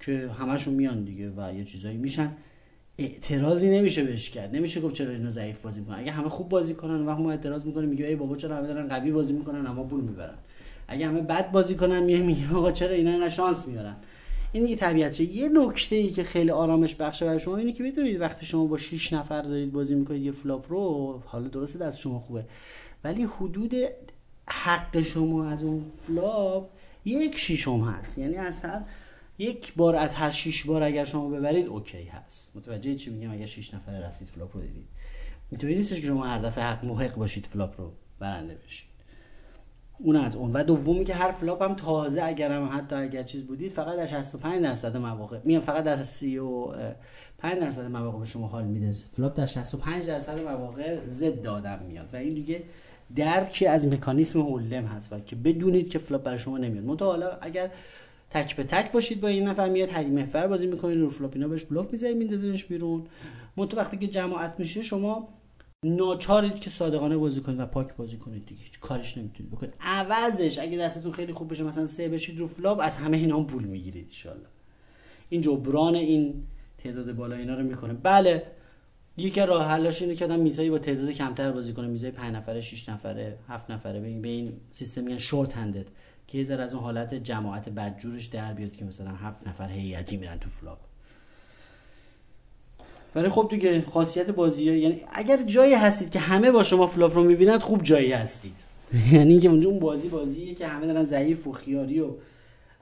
که 0.00 0.30
همشون 0.38 0.74
میان 0.74 1.04
دیگه 1.04 1.30
و 1.36 1.52
یه 1.54 1.64
چیزایی 1.64 1.96
میشن. 1.96 2.36
اعتراضی 2.98 3.70
نمیشه 3.70 4.04
بهش 4.04 4.30
کرد. 4.30 4.56
نمیشه 4.56 4.80
گفت 4.80 4.94
چرا 4.94 5.10
اینا 5.10 5.30
ضعیف 5.30 5.58
بازی 5.58 5.80
می‌کنن 5.80 5.98
اگه 5.98 6.12
همه 6.12 6.28
خوب 6.28 6.48
بازی 6.48 6.74
کنن 6.74 7.06
و 7.06 7.16
ما 7.16 7.30
اعتراض 7.30 7.66
می‌کنیم 7.66 7.88
میگه 7.88 8.06
ای 8.06 8.16
بابا 8.16 8.36
چرا 8.36 8.56
همه 8.56 8.66
دارن 8.66 8.88
قوی 8.88 9.10
بازی 9.10 9.32
می‌کنن 9.32 9.66
اما 9.66 9.84
پول 9.84 10.00
می‌برن. 10.00 10.34
اگه 10.88 11.06
همه 11.06 11.20
بد 11.20 11.50
بازی 11.50 11.74
کنن 11.74 12.02
میگه 12.02 12.18
میگه 12.18 12.54
آقا 12.54 12.72
چرا 12.72 12.94
اینا 12.94 13.10
اینا 13.10 13.28
شانس 13.28 13.68
میارن؟ 13.68 13.96
این 14.52 14.64
دیگه 14.64 14.76
طبیعتشه 14.76 15.24
یه 15.24 15.48
نکته 15.48 15.96
ای 15.96 16.08
که 16.08 16.22
خیلی 16.22 16.50
آرامش 16.50 16.94
بخشه 16.94 17.24
برای 17.24 17.40
شما 17.40 17.56
اینه 17.56 17.72
که 17.72 17.84
بدونید 17.84 18.20
وقتی 18.20 18.46
شما 18.46 18.66
با 18.66 18.76
6 18.76 19.12
نفر 19.12 19.42
دارید 19.42 19.72
بازی 19.72 19.94
می‌کنید 19.94 20.22
یه 20.22 20.32
flop 20.32 20.66
رو 20.68 21.22
حالا 21.26 21.48
درسته 21.48 21.78
دست 21.78 21.98
شما 21.98 22.20
خوبه 22.20 22.44
ولی 23.04 23.22
حدود 23.22 23.74
حق 24.46 25.02
شما 25.02 25.46
از 25.46 25.62
اون 25.62 25.84
flop 26.06 26.68
یک 27.04 27.38
شیشم 27.38 27.80
هست. 27.80 28.18
یعنی 28.18 28.36
اصلا 28.36 28.82
یک 29.38 29.74
بار 29.74 29.96
از 29.96 30.14
هر 30.14 30.30
شیش 30.30 30.64
بار 30.64 30.82
اگر 30.82 31.04
شما 31.04 31.28
ببرید 31.28 31.66
اوکی 31.66 32.04
هست. 32.04 32.50
متوجه 32.54 32.94
چی 32.94 33.10
میگم؟ 33.10 33.32
اگر 33.32 33.46
شیش 33.46 33.74
نفر 33.74 34.00
رفتید 34.00 34.28
flop 34.28 34.56
رو 34.56 34.62
دیدید. 34.62 34.88
اینطوری 35.50 35.74
نیستش 35.74 36.00
که 36.00 36.06
شما 36.06 36.26
هر 36.26 36.38
دفعه 36.38 36.64
حق 36.64 36.84
محق 36.84 37.14
باشید 37.14 37.46
flop 37.46 37.80
رو 37.80 37.92
برنده 38.18 38.54
بشید. 38.66 38.92
اون 39.98 40.16
از 40.16 40.36
اون. 40.36 40.52
و 40.52 40.64
دومی 40.64 41.04
که 41.04 41.14
هر 41.14 41.32
flop 41.32 41.62
هم 41.62 41.74
تازه 41.74 42.22
اگر 42.22 42.52
هم 42.52 42.78
حتی 42.78 42.96
اگر 42.96 43.22
چیز 43.22 43.44
بودید 43.44 43.70
فقط 43.70 43.96
در 43.96 44.06
65 44.06 44.62
درصد 44.62 44.96
مواقع 44.96 45.38
میگم 45.44 45.60
فقط 45.60 45.84
در 45.84 46.02
35 46.02 47.60
درصد 47.60 47.90
مواقع 47.90 48.18
به 48.18 48.24
شما 48.24 48.46
حال 48.46 48.64
میده. 48.64 48.92
flop 48.92 49.36
در 49.36 49.46
65 49.46 50.06
درصد 50.06 50.40
مواقع 50.40 51.06
ضد 51.06 51.42
دادم 51.42 51.78
میاد. 51.88 52.08
و 52.12 52.16
این 52.16 52.34
دیگه 52.34 52.62
درکی 53.16 53.66
از 53.66 53.86
مکانیسم 53.86 54.40
Hold'em 54.40 54.84
هست 54.84 55.12
و 55.12 55.20
که 55.20 55.36
بدونید 55.36 55.90
که 55.90 55.98
flop 55.98 56.22
برای 56.22 56.38
شما 56.38 56.58
نمیاد. 56.58 56.84
منتها 56.84 57.08
حالا 57.08 57.38
اگر 57.40 57.70
تک 58.34 58.56
به 58.56 58.64
تک 58.64 58.92
باشید 58.92 59.20
با 59.20 59.28
این 59.28 59.48
نفر 59.48 59.68
میاد 59.68 59.88
حریف 59.88 60.14
محور 60.14 60.46
بازی 60.46 60.66
می‌کنید 60.66 60.98
رو 60.98 61.10
flop 61.10 61.32
اینا 61.34 61.48
بهش 61.48 61.64
بلوف 61.64 61.92
می‌زنید 61.92 62.16
میندازینش 62.16 62.64
بیرون. 62.64 63.06
منتها 63.56 63.80
وقتی 63.80 63.96
که 63.96 64.06
جماعت 64.06 64.60
میشه 64.60 64.82
شما 64.82 65.28
ناچارید 65.84 66.60
که 66.60 66.70
صادقانه 66.70 67.16
بازی 67.16 67.40
کنید 67.40 67.60
و 67.60 67.66
پاک 67.66 67.96
بازی 67.96 68.16
کنید 68.16 68.46
دیگه. 68.46 68.62
هیچ 68.62 68.80
کارش 68.80 69.18
نمی‌تونید 69.18 69.52
بکنید. 69.52 69.74
عوضش 69.80 70.58
اگه 70.58 70.78
دستتون 70.78 71.12
خیلی 71.12 71.32
خوب 71.32 71.50
بشه 71.50 71.64
مثلا 71.64 71.86
سه 71.86 72.08
بشید 72.08 72.38
رو 72.38 72.46
flop 72.46 72.80
از 72.82 72.96
همه 72.96 73.16
اینا 73.16 73.38
هم 73.38 73.46
پول 73.46 73.64
می‌گیرید 73.64 74.12
ان 74.24 74.36
این 75.28 75.40
جبران 75.40 75.94
این 75.94 76.44
تعداد 76.78 77.12
بالا 77.12 77.36
اینا 77.36 77.54
رو 77.54 77.64
می‌کنه. 77.64 77.92
بله 77.92 78.42
یکی 79.16 79.40
راه 79.40 79.66
حلش 79.66 80.02
اینه 80.02 80.14
که 80.14 80.24
آدم 80.24 80.40
میزایی 80.40 80.70
با 80.70 80.78
تعداد 80.78 81.10
کمتر 81.10 81.52
بازی 81.52 81.72
کنه. 81.72 81.86
میزای 81.86 82.10
5 82.10 82.34
نفره 82.34 82.60
6 82.60 82.88
نفره 82.88 83.38
7 83.48 83.70
نفره. 83.70 84.00
به 84.00 84.28
این 84.28 84.48
سیستم 84.70 85.04
میگن 85.04 85.18
short 85.18 85.56
handed 85.56 85.86
که 86.26 86.38
یه 86.38 86.44
ذره 86.44 86.62
از 86.62 86.74
اون 86.74 86.82
حالت 86.82 87.14
جماعت 87.14 87.68
بدجورش 87.68 88.24
در 88.24 88.52
بیاد 88.52 88.76
که 88.76 88.84
مثلا 88.84 89.10
7 89.10 89.46
نفر 89.46 89.68
هیئتی 89.68 90.16
میرن 90.16 90.38
تو 90.38 90.48
flop 90.48 90.78
ولی 93.14 93.28
خب 93.28 93.46
دیگه 93.50 93.82
خاصیت 93.82 94.30
بازی 94.30 94.68
ها 94.68 94.74
یعنی 94.74 95.00
اگر 95.12 95.42
جایی 95.42 95.74
هستید 95.74 96.10
که 96.10 96.18
همه 96.18 96.50
با 96.50 96.62
شما 96.62 96.86
flop 96.86 97.14
رو 97.14 97.24
می‌بینند 97.24 97.60
خوب 97.60 97.82
جایی 97.82 98.12
هستید. 98.12 98.56
یعنی 99.12 99.32
اینکه 99.32 99.48
اونجا 99.48 99.68
اون 99.68 99.78
بازی 99.78 100.08
بازیه 100.08 100.54
که 100.54 100.66
همه 100.66 100.86
دارن 100.86 101.04
ضعیف 101.04 101.46
و 101.46 101.52
خیاری 101.52 102.00
و 102.00 102.10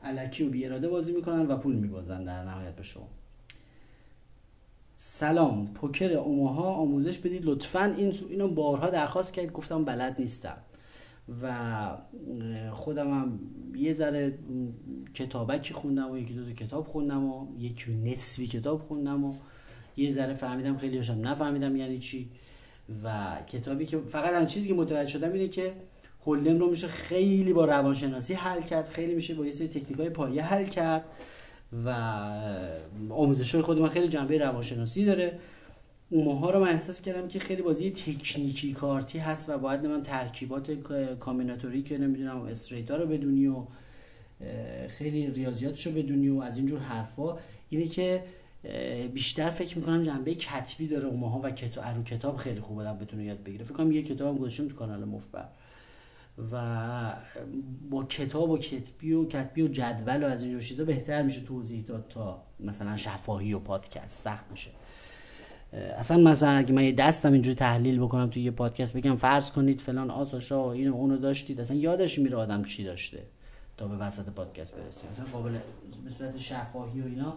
الکی 0.05 0.45
و 0.45 0.51
بیاراده 0.51 0.89
بازی 0.89 1.13
می‌کنن 1.13 1.47
و 1.47 1.57
پول 1.57 1.75
میبازن 1.75 2.25
در 2.25 2.45
نهایت 2.45 2.77
به 2.77 2.83
شما. 2.83 3.09
سلام. 4.97 5.75
پوکر 5.75 6.13
اوماها 6.13 6.75
آموزش 6.75 7.19
بدید. 7.19 7.43
لطفا 7.45 7.95
این 7.97 8.15
اینو 8.31 8.49
بارها 8.49 8.91
درخواست 8.91 9.33
کرد. 9.33 9.53
گفتم 9.53 9.85
بلد 9.85 10.17
نیستم. 10.19 10.57
و 11.43 11.53
خودم 12.71 13.11
هم 13.11 13.39
یه 13.75 13.93
ذره 13.93 14.39
کتابکی 15.15 15.75
خوندم 15.75 16.11
و 16.11 16.19
یکی 16.19 16.35
دو 16.35 16.53
کتاب 16.53 16.87
خوندم 16.87 17.25
و 17.25 17.47
یکی 17.59 17.93
نصفی 17.93 18.47
کتاب 18.47 18.81
خوندم 18.81 19.25
و 19.25 19.35
یه 19.97 20.11
ذره 20.11 20.35
فهمیدم 20.35 20.77
خیلی 20.77 20.97
هاشم 20.97 21.21
نفهمیدم 21.23 21.77
یعنی 21.77 21.99
چی. 21.99 22.29
و 23.05 23.37
کتابی 23.47 23.87
که 23.87 23.99
فقط 23.99 24.35
هم 24.35 24.47
چیزی 24.47 24.69
که 24.69 24.75
متوجه 24.75 25.09
شدم 25.09 25.33
اینه 25.33 25.49
که 25.49 25.73
هولم 26.27 26.59
رو 26.59 26.71
میشه 26.71 26.89
خیلی 26.89 27.53
با 27.53 27.65
روانشناسی 27.65 28.35
حل 28.35 28.63
کرد. 28.63 28.89
خیلی 28.89 29.15
میشه 29.15 29.35
با 29.35 29.45
یه 29.45 29.51
سری 29.51 29.69
تکنیک 29.69 30.01
های 30.01 30.11
پایه 30.11 30.43
حل 30.43 30.65
کرد 30.65 31.05
و 31.85 31.91
آموزش 33.11 33.55
های 33.55 33.63
خود 33.63 33.79
من 33.79 33.89
خیلی 33.89 34.09
جنبه 34.09 34.39
روانشناسی 34.39 35.05
داره. 35.05 35.39
اونها 36.11 36.51
رو 36.51 36.61
من 36.61 36.69
احساس 36.69 37.01
کردم 37.01 37.29
که 37.29 37.39
خیلی 37.39 37.63
بازی 37.63 37.91
تکنیکی 37.91 38.73
کارتی 38.73 39.19
هست 39.19 39.49
و 39.49 39.59
باید 39.59 39.87
من 39.87 40.03
ترکیبات 40.03 40.71
کامبیناتوری 41.19 41.83
که 41.83 41.99
نمی‌دونم 41.99 42.43
استریتا 42.43 42.97
رو 42.97 43.07
بدونی 43.07 43.47
و 43.47 43.67
خیلی 44.89 45.31
ریاضیاتش 45.31 45.87
رو 45.87 45.93
بدونی 45.93 46.29
و 46.29 46.41
از 46.41 46.57
اینجور 46.57 46.79
حرفا. 46.79 47.39
اینه 47.69 47.87
که 47.87 48.25
بیشتر 49.15 49.51
فکر 49.51 49.79
می‌کنم 49.79 50.03
جنبه 50.03 50.35
کتبی 50.35 50.87
داره 50.87 51.09
اونها 51.09 51.41
و 51.45 51.51
کتاب 51.51 51.85
ارو 51.87 52.03
کتاب 52.03 52.37
خیلی 52.37 52.61
خوب 52.61 52.79
آدم 52.79 52.99
بتونه 52.99 53.25
یاد 53.25 53.43
بگیره. 53.43 53.65
فکر 53.65 53.75
کنم 53.75 53.93
یه 53.93 54.03
کتابم 54.03 54.39
گذاشتم 54.39 54.69
تو 54.69 54.75
کانال 54.75 55.05
مفبر. 55.05 55.49
و 56.53 57.13
با 57.91 58.05
کتاب 58.05 58.51
و 58.51 58.59
کتبی 58.59 59.13
و 59.13 59.25
کتبی 59.25 59.63
و 59.63 59.67
جدول 59.67 60.25
و 60.25 60.27
از 60.27 60.43
اینجور 60.43 60.61
چیزا 60.61 60.85
بهتر 60.85 61.23
میشه 61.23 61.41
توضیح 61.41 61.83
داد 61.83 62.07
تا 62.09 62.43
مثلا 62.61 62.97
شفاهی 62.97 63.53
و 63.53 63.59
پادکست. 63.59 64.25
سخت 64.25 64.51
میشه. 64.51 64.71
اصلا 65.73 66.17
مثلا 66.17 66.51
اگه 66.51 66.73
من 66.73 66.85
یه 66.85 66.93
دستم 66.93 67.33
اینجوری 67.33 67.55
تحلیل 67.55 68.01
بکنم 68.01 68.31
تو 68.31 68.41
یه 68.41 68.51
پادکست 68.51 68.97
بگم 68.97 69.17
فرض 69.17 69.51
کنید 69.51 69.79
فلان 69.79 70.11
آساشا 70.11 70.73
اینو 70.73 70.95
اونو 70.95 71.17
داشتید 71.17 71.61
اصلا 71.61 71.77
یادش 71.77 72.19
میره 72.19 72.37
آدم 72.37 72.65
چی 72.65 72.85
داشته 72.85 73.23
تا 73.77 73.89
به 73.89 73.97
وسط 73.97 74.29
پادکست 74.29 74.77
برسیم. 74.77 75.11
مثلا 75.11 75.25
قابل 75.33 75.53
به 76.05 76.11
صورت 76.11 76.39
شفاهی 76.39 77.01
و 77.01 77.05
اینا 77.05 77.35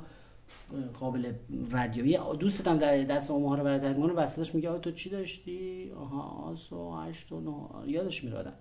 قابل 0.99 1.31
رادیویی 1.71 2.17
دوستت 2.39 2.67
هم 2.67 2.77
در 2.77 3.03
دست 3.03 3.31
اون 3.31 3.57
رو 3.57 3.63
برای 3.63 3.79
ترجمه 3.79 4.13
وسطش 4.13 4.55
میگه 4.55 4.79
تو 4.79 4.91
چی 4.91 5.09
داشتی؟ 5.09 5.91
آها 5.91 6.21
آسو 6.21 6.97
هشت 6.97 7.31
و 7.31 7.39
نه. 7.41 7.91
یادش 7.91 8.23
میره 8.23 8.37
آدم. 8.37 8.53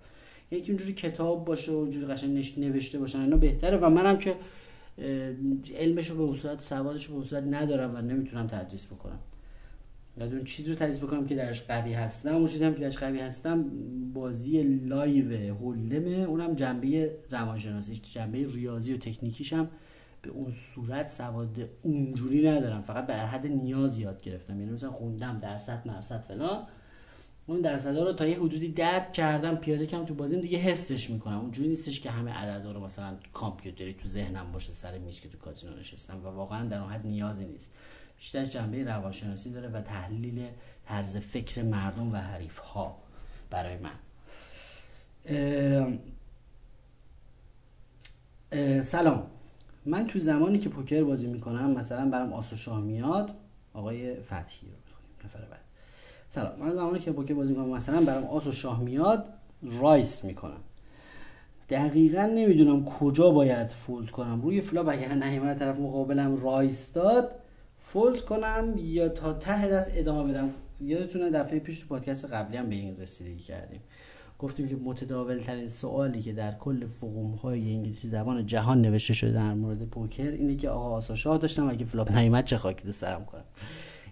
یکی 0.51 0.71
اونجوری 0.71 0.93
کتاب 0.93 1.45
باشه 1.45 1.71
و 1.71 1.75
اونجوری 1.75 2.05
قشنگ 2.05 2.53
نوشته 2.57 2.99
باشن 2.99 3.19
اینا 3.19 3.37
بهتره. 3.37 3.77
و 3.77 3.89
منم 3.89 4.17
که 4.17 4.35
علمش 5.75 6.07
رو 6.07 6.27
به 6.27 6.37
صورت 6.37 6.61
سوادش 6.61 7.05
رو 7.05 7.19
به 7.19 7.25
صورت 7.25 7.47
ندارم 7.47 7.95
و 7.95 7.97
نمی‌تونم 7.97 8.47
تدریس 8.47 8.85
بکنم. 8.85 9.19
و 10.17 10.23
اون 10.23 10.43
چیز 10.43 10.69
رو 10.69 10.75
تدریس 10.75 10.99
بکنم 10.99 11.25
که 11.25 11.35
درش 11.35 11.61
قوی 11.61 11.93
هستم 11.93 12.35
اون 12.35 12.47
چیزی 12.47 12.65
هم 12.65 12.73
که 12.73 12.79
درش 12.79 12.97
قوی 12.97 13.19
هستم 13.19 13.65
بازی 14.13 14.63
live 14.63 15.55
Hold'em 15.55 16.02
ه 16.02 16.09
اونم 16.09 16.55
جنبه 16.55 17.15
روانشناسی 17.29 17.95
جنبه 17.95 18.47
ریاضی 18.53 18.93
و 18.93 18.97
تکنیکیش 18.97 19.53
هم 19.53 19.69
به 20.21 20.29
اون 20.29 20.51
صورت 20.51 21.09
سواد 21.09 21.69
اونجوری 21.81 22.49
ندارم. 22.49 22.81
فقط 22.81 23.07
به 23.07 23.13
حد 23.13 23.47
نیاز 23.47 23.99
یاد 23.99 24.21
گرفتم. 24.21 24.59
یعنی 24.59 24.71
مثلا 24.71 24.91
خوندم 24.91 25.37
درصد 25.37 25.87
مرصد 25.87 26.21
فلان. 26.21 26.63
اون 27.47 27.61
درصدا 27.61 28.03
رو 28.03 28.13
تا 28.13 28.25
یه 28.25 28.39
حدودی 28.39 28.67
درک 28.67 29.13
کردم 29.13 29.55
پیاده 29.55 29.85
کم 29.85 30.05
تو 30.05 30.13
بازیم 30.13 30.41
دیگه 30.41 30.57
حسش 30.57 31.09
می‌کنم. 31.09 31.39
اونجوری 31.39 31.69
نیستش 31.69 31.99
که 31.99 32.09
همه 32.11 32.31
عددا 32.31 32.71
رو 32.71 32.79
مثلا 32.79 33.17
کامپیوتری 33.33 33.93
تو 33.93 34.07
ذهنم 34.07 34.51
باشه 34.51 34.71
سر 34.71 34.97
میز 34.97 35.19
که 35.19 35.29
تو 35.29 35.37
کازینو 35.37 35.75
نشستم 35.75 36.19
و 36.23 36.27
واقعا 36.27 36.67
در 36.67 36.81
اون 36.81 36.91
حد 36.91 37.07
نیازی 37.07 37.45
نیست. 37.45 37.71
بیشتر 38.17 38.45
جنبه 38.45 38.83
روانشناسی 38.83 39.51
داره 39.51 39.69
و 39.69 39.81
تحلیل 39.81 40.47
طرز 40.85 41.17
فکر 41.17 41.63
مردم 41.63 42.11
و 42.11 42.15
حریف 42.15 42.57
ها 42.57 42.97
برای 43.49 43.77
من. 43.77 43.91
سلام. 48.81 49.27
من 49.85 50.07
تو 50.07 50.19
زمانی 50.19 50.59
که 50.59 50.69
پوکر 50.69 51.03
بازی 51.03 51.27
می‌کنم 51.27 51.71
مثلا 51.71 52.09
برام 52.09 52.33
آس 52.33 52.53
و 52.53 52.55
شاه 52.55 52.81
میاد 52.81 53.31
آقای 53.73 54.15
فتحی 54.15 54.67
رو 54.67 54.77
می‌خونیم 54.85 55.11
نفر 55.25 55.39
بعد. 55.39 55.59
سلام. 56.27 56.59
من 56.59 56.75
زمانی 56.75 56.99
که 56.99 57.11
پوکر 57.11 57.33
بازی 57.33 57.51
می‌کنم 57.51 57.69
مثلا 57.69 58.01
برام 58.01 58.23
آس 58.23 58.47
و 58.47 58.51
شاه 58.51 58.81
میاد 58.81 59.25
raise 59.61 60.23
می‌کنم. 60.23 60.61
دقیقا 61.69 62.25
نمی‌دونم 62.25 62.85
کجا 62.85 63.29
باید 63.29 63.67
fold 63.67 64.11
کنم. 64.11 64.41
روی 64.41 64.61
flop 64.61 64.89
اگر 64.89 65.13
نیومد 65.13 65.59
طرف 65.59 65.79
مقابلم 65.79 66.43
raise 66.43 66.93
داد 66.93 67.35
fold 67.93 68.21
کنم 68.21 68.73
یا 68.77 69.09
تا 69.09 69.33
ته 69.33 69.67
دست 69.67 69.91
ادامه 69.93 70.33
بدم؟ 70.33 70.49
یادتونه 70.81 71.29
دفعه 71.29 71.59
پیش 71.59 71.79
تو 71.79 71.87
پادکست 71.87 72.33
قبلی 72.33 72.57
هم 72.57 72.69
به 72.69 72.75
این 72.75 72.97
رسیدگی 72.97 73.43
کردیم. 73.43 73.81
گفتیم 74.39 74.67
که 74.67 74.75
متداول 74.75 75.39
ترین 75.39 75.67
سوالی 75.67 76.21
که 76.21 76.33
در 76.33 76.51
کل 76.51 76.85
forum 76.85 77.31
های 77.31 77.73
انگلیسی 77.73 78.07
زبان 78.07 78.45
جهان 78.45 78.81
نوشته 78.81 79.13
شده 79.13 79.31
در 79.31 79.53
مورد 79.53 79.85
پوکر 79.85 80.29
اینه 80.29 80.55
که 80.55 80.69
آقا 80.69 80.89
آس 80.89 81.06
و 81.06 81.15
شاه 81.15 81.37
داشتم 81.37 81.69
اگه 81.69 81.85
flop 81.85 82.11
نیومد 82.11 82.45
چه 82.45 82.57
خاکی 82.57 82.85
تو 82.85 82.91
سرم 82.91 83.25
کنم؟ 83.25 83.43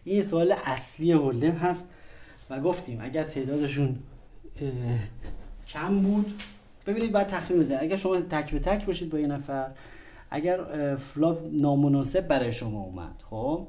این 0.04 0.24
سوال 0.24 0.56
اصلی 0.66 1.12
Hold'em 1.12 1.52
هست 1.52 1.88
و 2.50 2.60
گفتیم 2.60 3.00
اگر 3.02 3.24
تعدادشون 3.24 3.96
کم 5.68 6.00
بود 6.00 6.34
ببینید 6.88 7.12
بعد 7.12 7.28
تخمین 7.28 7.60
بزنید 7.60 7.84
اگر 7.84 7.96
شما 7.96 8.22
تک 8.22 8.52
به 8.52 8.60
تک 8.60 8.86
باشید 8.86 9.10
با 9.10 9.18
این 9.18 9.32
نفر 9.32 9.72
اگر 10.32 10.96
flop 10.96 11.50
نامناسب 11.52 12.28
برای 12.28 12.54
شما 12.54 12.80
اومد 12.80 13.22
خب 13.24 13.68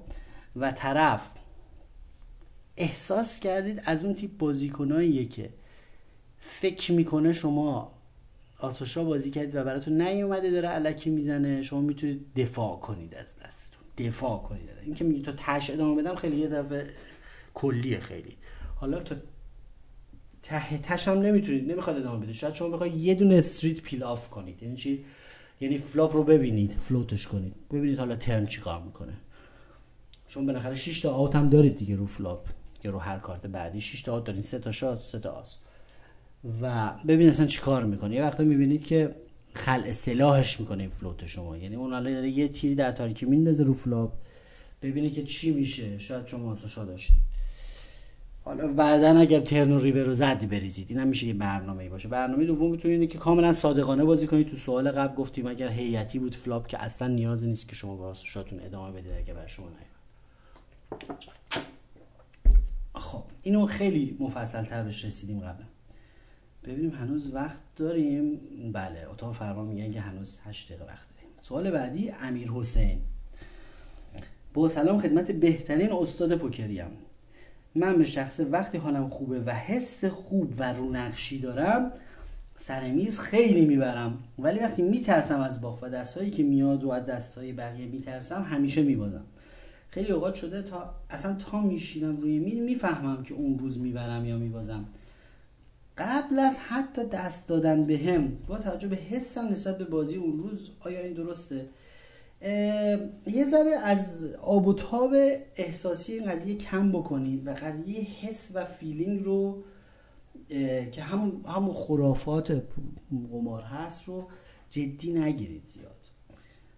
و 0.57 0.73
طرف 0.73 1.29
احساس 2.77 3.41
کردید 3.41 3.83
از 3.85 4.05
اون 4.05 4.15
تیپ 4.15 4.31
بازیکناییه 4.39 5.25
که 5.25 5.51
فکر 6.39 6.93
می‌کنه 6.93 7.33
شما 7.33 7.93
آس 8.59 8.74
و 8.74 8.82
شاه 8.82 9.05
بازی 9.05 9.31
کردید 9.31 9.57
و 9.57 9.65
براتون 9.65 10.03
نیومده 10.03 10.51
داره 10.51 10.69
الکی 10.69 11.11
می‌زنه 11.11 11.63
شما 11.63 11.81
می‌تونید 11.81 12.35
دفاع 12.37 12.77
کنید 12.77 13.15
از 13.15 13.37
دستتون 13.37 13.83
دفاع 13.99 14.39
کنید. 14.43 14.71
اینکه 14.83 15.05
میگی 15.05 15.23
تا 15.23 15.33
تش 15.37 15.71
ادامه 15.71 16.03
بدم 16.03 16.15
خیلی 16.15 16.37
یه 16.37 16.49
دفعه 16.49 16.87
کلیه 17.55 18.01
خیلی. 18.01 18.37
حالا 18.77 18.99
تا 18.99 19.17
ته 20.43 20.79
تش 20.79 21.09
هم 21.09 21.19
نمی‌تونید 21.19 21.73
نمی‌خواد 21.73 21.97
ادامه 21.97 22.25
بده. 22.25 22.33
شاید 22.33 22.55
شما 22.55 22.69
بخواید 22.69 23.01
یه 23.01 23.15
دونه 23.15 23.35
street 23.35 23.81
peel 23.81 24.03
off 24.03 24.31
کنید. 24.31 24.63
یعنی 24.63 24.77
چی؟ 24.77 25.05
یعنی 25.63 25.79
flop 25.79 26.17
رو 26.17 26.25
ببینید 26.25 26.71
float 26.71 27.11
ش 27.11 27.27
کنید. 27.27 27.55
ببینید 27.71 27.99
حالا 27.99 28.17
turn 28.17 28.47
چیکار 28.47 28.83
می‌کنه. 28.83 29.13
شما 30.29 30.47
بالاخره 30.47 30.75
6 30.75 31.01
تا 31.01 31.11
out 31.11 31.37
هم 31.37 31.49
دارید 31.49 31.77
دیگه 31.77 31.97
رو 31.97 32.07
flop 32.07 32.47
یا 32.85 32.91
رو 32.91 32.99
هر 32.99 33.19
کارت 33.19 33.47
بعدی. 33.47 33.81
6 33.81 34.03
تا 34.03 34.15
out 34.15 34.25
دارید 34.25 34.43
3 34.43 34.59
تا 34.59 34.73
شاه 34.73 34.99
3 34.99 35.19
تا 35.19 35.31
آس 35.31 35.57
و 36.63 36.93
ببینید 37.09 37.33
اصلا 37.33 37.47
چیکار 37.47 37.85
می‌کنه. 37.85 38.15
یه 38.15 38.23
وقتا 38.23 38.45
می‌بینید 38.45 38.85
که 38.85 39.15
خلع 39.55 39.93
سلاحش 39.93 40.61
می‌کنه 40.61 40.83
این 40.83 40.91
float 40.91 41.27
شما. 41.27 41.57
یعنی 41.57 41.77
اون 41.77 41.93
حالا 41.93 42.11
داره 42.11 42.31
یه 42.31 42.49
تیری 42.49 42.75
در 42.75 42.93
تاریکی 42.93 43.27
میندازه 43.27 43.65
رو 43.65 43.75
flop 43.75 44.13
ببینید 44.83 45.15
که 45.15 45.23
چی 45.23 45.51
میشه. 45.51 45.99
شاید 45.99 46.27
شما 46.27 46.51
آس 46.51 46.62
و 46.62 46.68
شاه 46.68 46.85
داشتید 46.85 47.32
حالا 48.45 48.67
بعدا 48.67 49.19
اگر 49.21 49.41
turn 49.41 49.73
و 49.73 49.79
river 49.79 50.03
رو 50.03 50.15
زدی 50.15 50.47
بریزید. 50.47 50.87
این 50.91 50.99
هم 50.99 51.09
میشه 51.09 51.27
یه 51.27 51.35
برنامه 51.35 51.89
باشه. 51.89 52.09
برنامه 52.09 52.45
دوم 52.45 52.71
می‌تونید 52.71 53.11
که 53.11 53.19
کاملا 53.19 53.53
صادقانه 53.53 54.05
بازی 54.05 54.27
کنید. 54.27 54.49
تو 54.49 54.57
سوال 54.57 54.91
قبل 54.91 55.15
گفتیم 55.15 55.47
اگر 55.47 55.69
هیئتی 55.69 56.19
بود 56.19 56.35
flop 56.35 56.67
که 56.67 56.83
اصلا 56.83 57.09
نیازی 57.09 57.47
نیست 57.47 57.69
که 57.69 57.75
شما 57.75 57.97
با 57.97 58.15
شاتون 58.15 58.61
ادامه 58.61 58.93
بدید 58.93 59.13
اگه 59.13 59.35
بر 59.35 59.47
شما 59.47 59.67
نیاد. 59.69 61.13
خب 62.95 63.23
اینو 63.43 63.67
خیلی 63.67 64.17
مفصل 64.21 64.65
تر 64.65 64.83
بهش 64.83 65.05
رسیدیم 65.05 65.41
قبلا. 65.41 65.67
ببینیم 66.65 66.91
هنوز 66.91 67.35
وقت 67.35 67.61
داریم. 67.77 68.41
بله 68.73 69.07
اتاق 69.11 69.35
فرمان 69.35 69.67
میگن 69.67 69.93
که 69.93 70.01
هنوز 70.01 70.39
8 70.45 70.69
دقیقه 70.69 70.85
وقت 70.85 71.07
داریم. 71.17 71.31
سوال 71.41 71.71
بعدی 71.71 72.11
امیر 72.11 72.51
حسین. 72.51 72.99
با 74.55 74.69
سلام 74.69 75.01
خدمت 75.01 75.31
بهترین 75.31 75.93
استاد 75.93 76.37
پوکریم 76.37 76.91
من 77.75 77.99
به 77.99 78.07
شخص 78.07 78.41
وقتی 78.51 78.79
حالم 78.79 79.09
خوبه 79.09 79.41
و 79.41 79.51
حس 79.51 80.05
خوب 80.05 80.55
و 80.59 80.73
رونقشی 80.73 81.39
دارم 81.39 81.93
سر 82.57 82.91
میز 82.91 83.19
خیلی 83.19 83.65
می‌برم. 83.65 84.19
ولی 84.39 84.59
وقتی 84.59 84.83
میترسم 84.83 85.41
از 85.41 85.61
باخت 85.61 85.83
و 85.83 85.89
دستهایی 85.89 86.31
که 86.31 86.43
میاد 86.43 86.85
و 86.85 86.91
از 86.91 87.07
دستهای 87.07 87.53
بقیه 87.53 87.87
میترسم 87.87 88.43
همیشه 88.43 88.83
میبازم. 88.83 89.25
خیلی 89.91 90.13
اوقات 90.13 90.35
شده 90.35 90.63
تا 90.63 90.95
اصلا 91.11 91.35
تا 91.35 91.61
میشینم 91.61 92.17
روی 92.17 92.39
میز 92.39 92.59
می‌فهمم 92.59 93.23
که 93.23 93.35
اون 93.35 93.59
روز 93.59 93.79
می‌برم 93.79 94.25
یا 94.25 94.39
میبازم. 94.39 94.85
قبل 95.99 96.39
از 96.39 96.59
حتی 96.59 97.05
دست 97.05 97.49
دادن 97.49 97.85
به 97.85 97.99
هم 97.99 98.33
با 98.49 98.59
توجه 98.59 98.89
به 98.89 98.97
حسم 98.97 99.49
نسبت 99.49 99.79
به 99.79 99.85
بازی 99.85 100.17
اون 100.17 100.39
روز 100.39 100.71
آیا 100.81 101.01
این 101.01 101.15
درسته؟ 101.15 101.67
یه 103.27 103.45
ذره 103.51 103.71
از 103.83 104.35
آب 104.35 104.67
و 104.67 104.75
تاب 104.75 105.15
احساسی 105.57 106.13
این 106.13 106.31
قضیه 106.31 106.55
کم 106.55 106.93
بکنید 106.93 107.47
و 107.47 107.51
قضیه 107.51 108.01
حس 108.01 108.51
و 108.55 108.65
feeling 108.65 109.25
رو 109.25 109.63
که 110.93 111.03
همون 111.03 111.45
همون 111.47 111.73
خرافات 111.73 112.63
قمار 113.33 113.63
هست 113.63 114.05
رو 114.05 114.29
جدی 114.71 115.13
نگیرید 115.13 115.63
زیاد. 115.67 115.93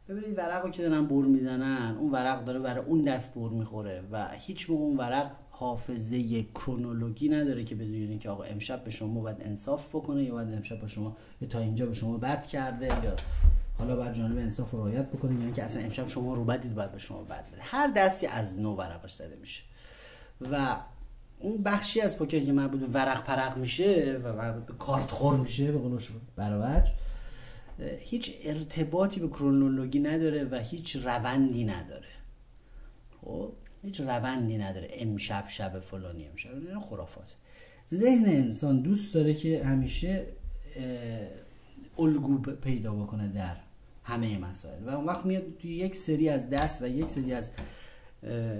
ببینید 0.08 0.38
ورق 0.38 0.70
که 0.72 0.82
دارن 0.82 1.06
بر 1.06 1.24
می‌زنن 1.26 1.96
اون 2.00 2.12
ورق 2.12 2.44
داره 2.44 2.58
برای 2.58 2.84
اون 2.84 3.02
دست 3.02 3.34
بر 3.34 3.50
می‌خوره 3.50 4.02
و 4.12 4.28
هیچ 4.32 4.70
موقع 4.70 4.82
اون 4.82 4.96
ورق 4.96 5.30
حافظه 5.50 6.42
کرونولوژی 6.42 7.28
نداره 7.28 7.64
که 7.64 7.74
بدونید 7.74 8.20
که 8.20 8.30
آقا 8.30 8.44
امشب 8.44 8.84
به 8.84 8.90
شما 8.90 9.20
باید 9.20 9.36
انصاف 9.40 9.88
بکنه 9.88 10.24
یا 10.24 10.32
باید 10.32 10.54
امشب 10.54 10.80
به 10.80 10.86
شما 10.86 11.16
تا 11.50 11.58
اینجا 11.58 11.86
به 11.86 11.92
شما 11.92 12.18
بد 12.18 12.46
کرده 12.46 12.86
یا 12.86 13.16
حالا 13.78 13.96
باید 13.96 14.14
جانب 14.14 14.38
انصاف 14.38 14.70
رو 14.70 14.78
رعایت 14.78 15.10
بکنید 15.10 15.40
یعنی 15.40 15.52
که 15.52 15.62
اصلا 15.62 15.82
امشب 15.82 16.08
شما 16.08 16.34
رو 16.34 16.44
بدید 16.44 16.74
باید 16.74 16.92
به 16.92 16.98
شما 16.98 17.22
بد 17.22 17.50
بده. 17.50 17.62
هر 17.62 17.92
دستی 17.96 18.26
از 18.26 18.58
نو 18.58 18.74
ورقش 18.74 19.14
زده 19.14 19.36
میشه. 19.36 19.62
و 20.40 20.76
اون 21.38 21.62
بخشی 21.62 22.00
از 22.00 22.18
پوکر 22.18 22.40
که 22.40 22.52
مربوط 22.52 22.80
به 22.80 22.86
ورق 22.86 23.24
پرق 23.24 23.56
میشه 23.56 24.20
و 24.24 24.32
مربوط 24.32 24.66
به 24.66 24.72
کارت 24.72 25.10
خور 25.10 25.36
میشه 25.36 25.72
به 25.72 25.78
قولش 25.78 26.08
برابر. 26.36 26.90
هیچ 27.98 28.32
ارتباطی 28.44 29.20
به 29.20 29.28
کرونولوژی 29.28 30.00
نداره 30.00 30.44
و 30.44 30.58
هیچ 30.58 30.96
روندی 30.96 31.64
نداره. 31.64 32.08
خب؟ 33.20 33.52
هیچ 33.82 34.00
روندی 34.00 34.58
نداره. 34.58 34.88
امشب 34.92 35.44
شب 35.48 35.80
فلانی 35.80 36.28
امشب 36.28 36.78
خرافات. 36.78 37.34
ذهن 37.94 38.26
انسان 38.26 38.82
دوست 38.82 39.14
داره 39.14 39.34
که 39.34 39.64
همیشه 39.64 40.26
الگو 41.98 42.38
پیدا 42.38 42.94
بکنه 42.94 43.28
در 43.28 43.56
همه 44.04 44.38
مسائل. 44.38 44.84
و 44.86 44.90
اون 44.90 45.04
وقت 45.04 45.26
میاد 45.26 45.42
توی 45.58 45.70
یک 45.70 45.96
سری 45.96 46.28
از 46.28 46.50
دست 46.50 46.82
و 46.82 46.86
یک 46.86 47.06
سری 47.06 47.32
از 47.32 47.50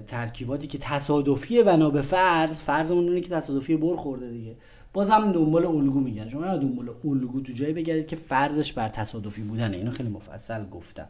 ترکیباتی 0.07 0.67
که 0.67 0.79
تصادفی 0.79 1.63
بنا 1.63 1.91
به 1.91 2.03
فرض 2.03 2.61
فرضمون 2.61 3.09
اینه 3.09 3.21
که 3.21 3.31
تصادفی 3.31 3.77
بر 3.77 3.97
خورده 3.97 4.31
دیگه. 4.31 4.57
بازم 4.93 5.33
دنبال 5.33 5.67
الگو 5.67 6.01
میگن. 6.01 6.29
شما 6.29 6.45
نه 6.45 6.59
دنبال 6.59 6.91
الگو 7.05 7.41
تو 7.41 7.53
جایی 7.53 7.73
بگردید 7.73 8.07
که 8.07 8.17
فرضش 8.17 8.73
بر 8.73 8.89
تصادفی 8.89 9.43
بودنه. 9.43 9.77
اینو 9.77 9.91
خیلی 9.91 10.09
مفصل 10.09 10.69
گفتم. 10.69 11.09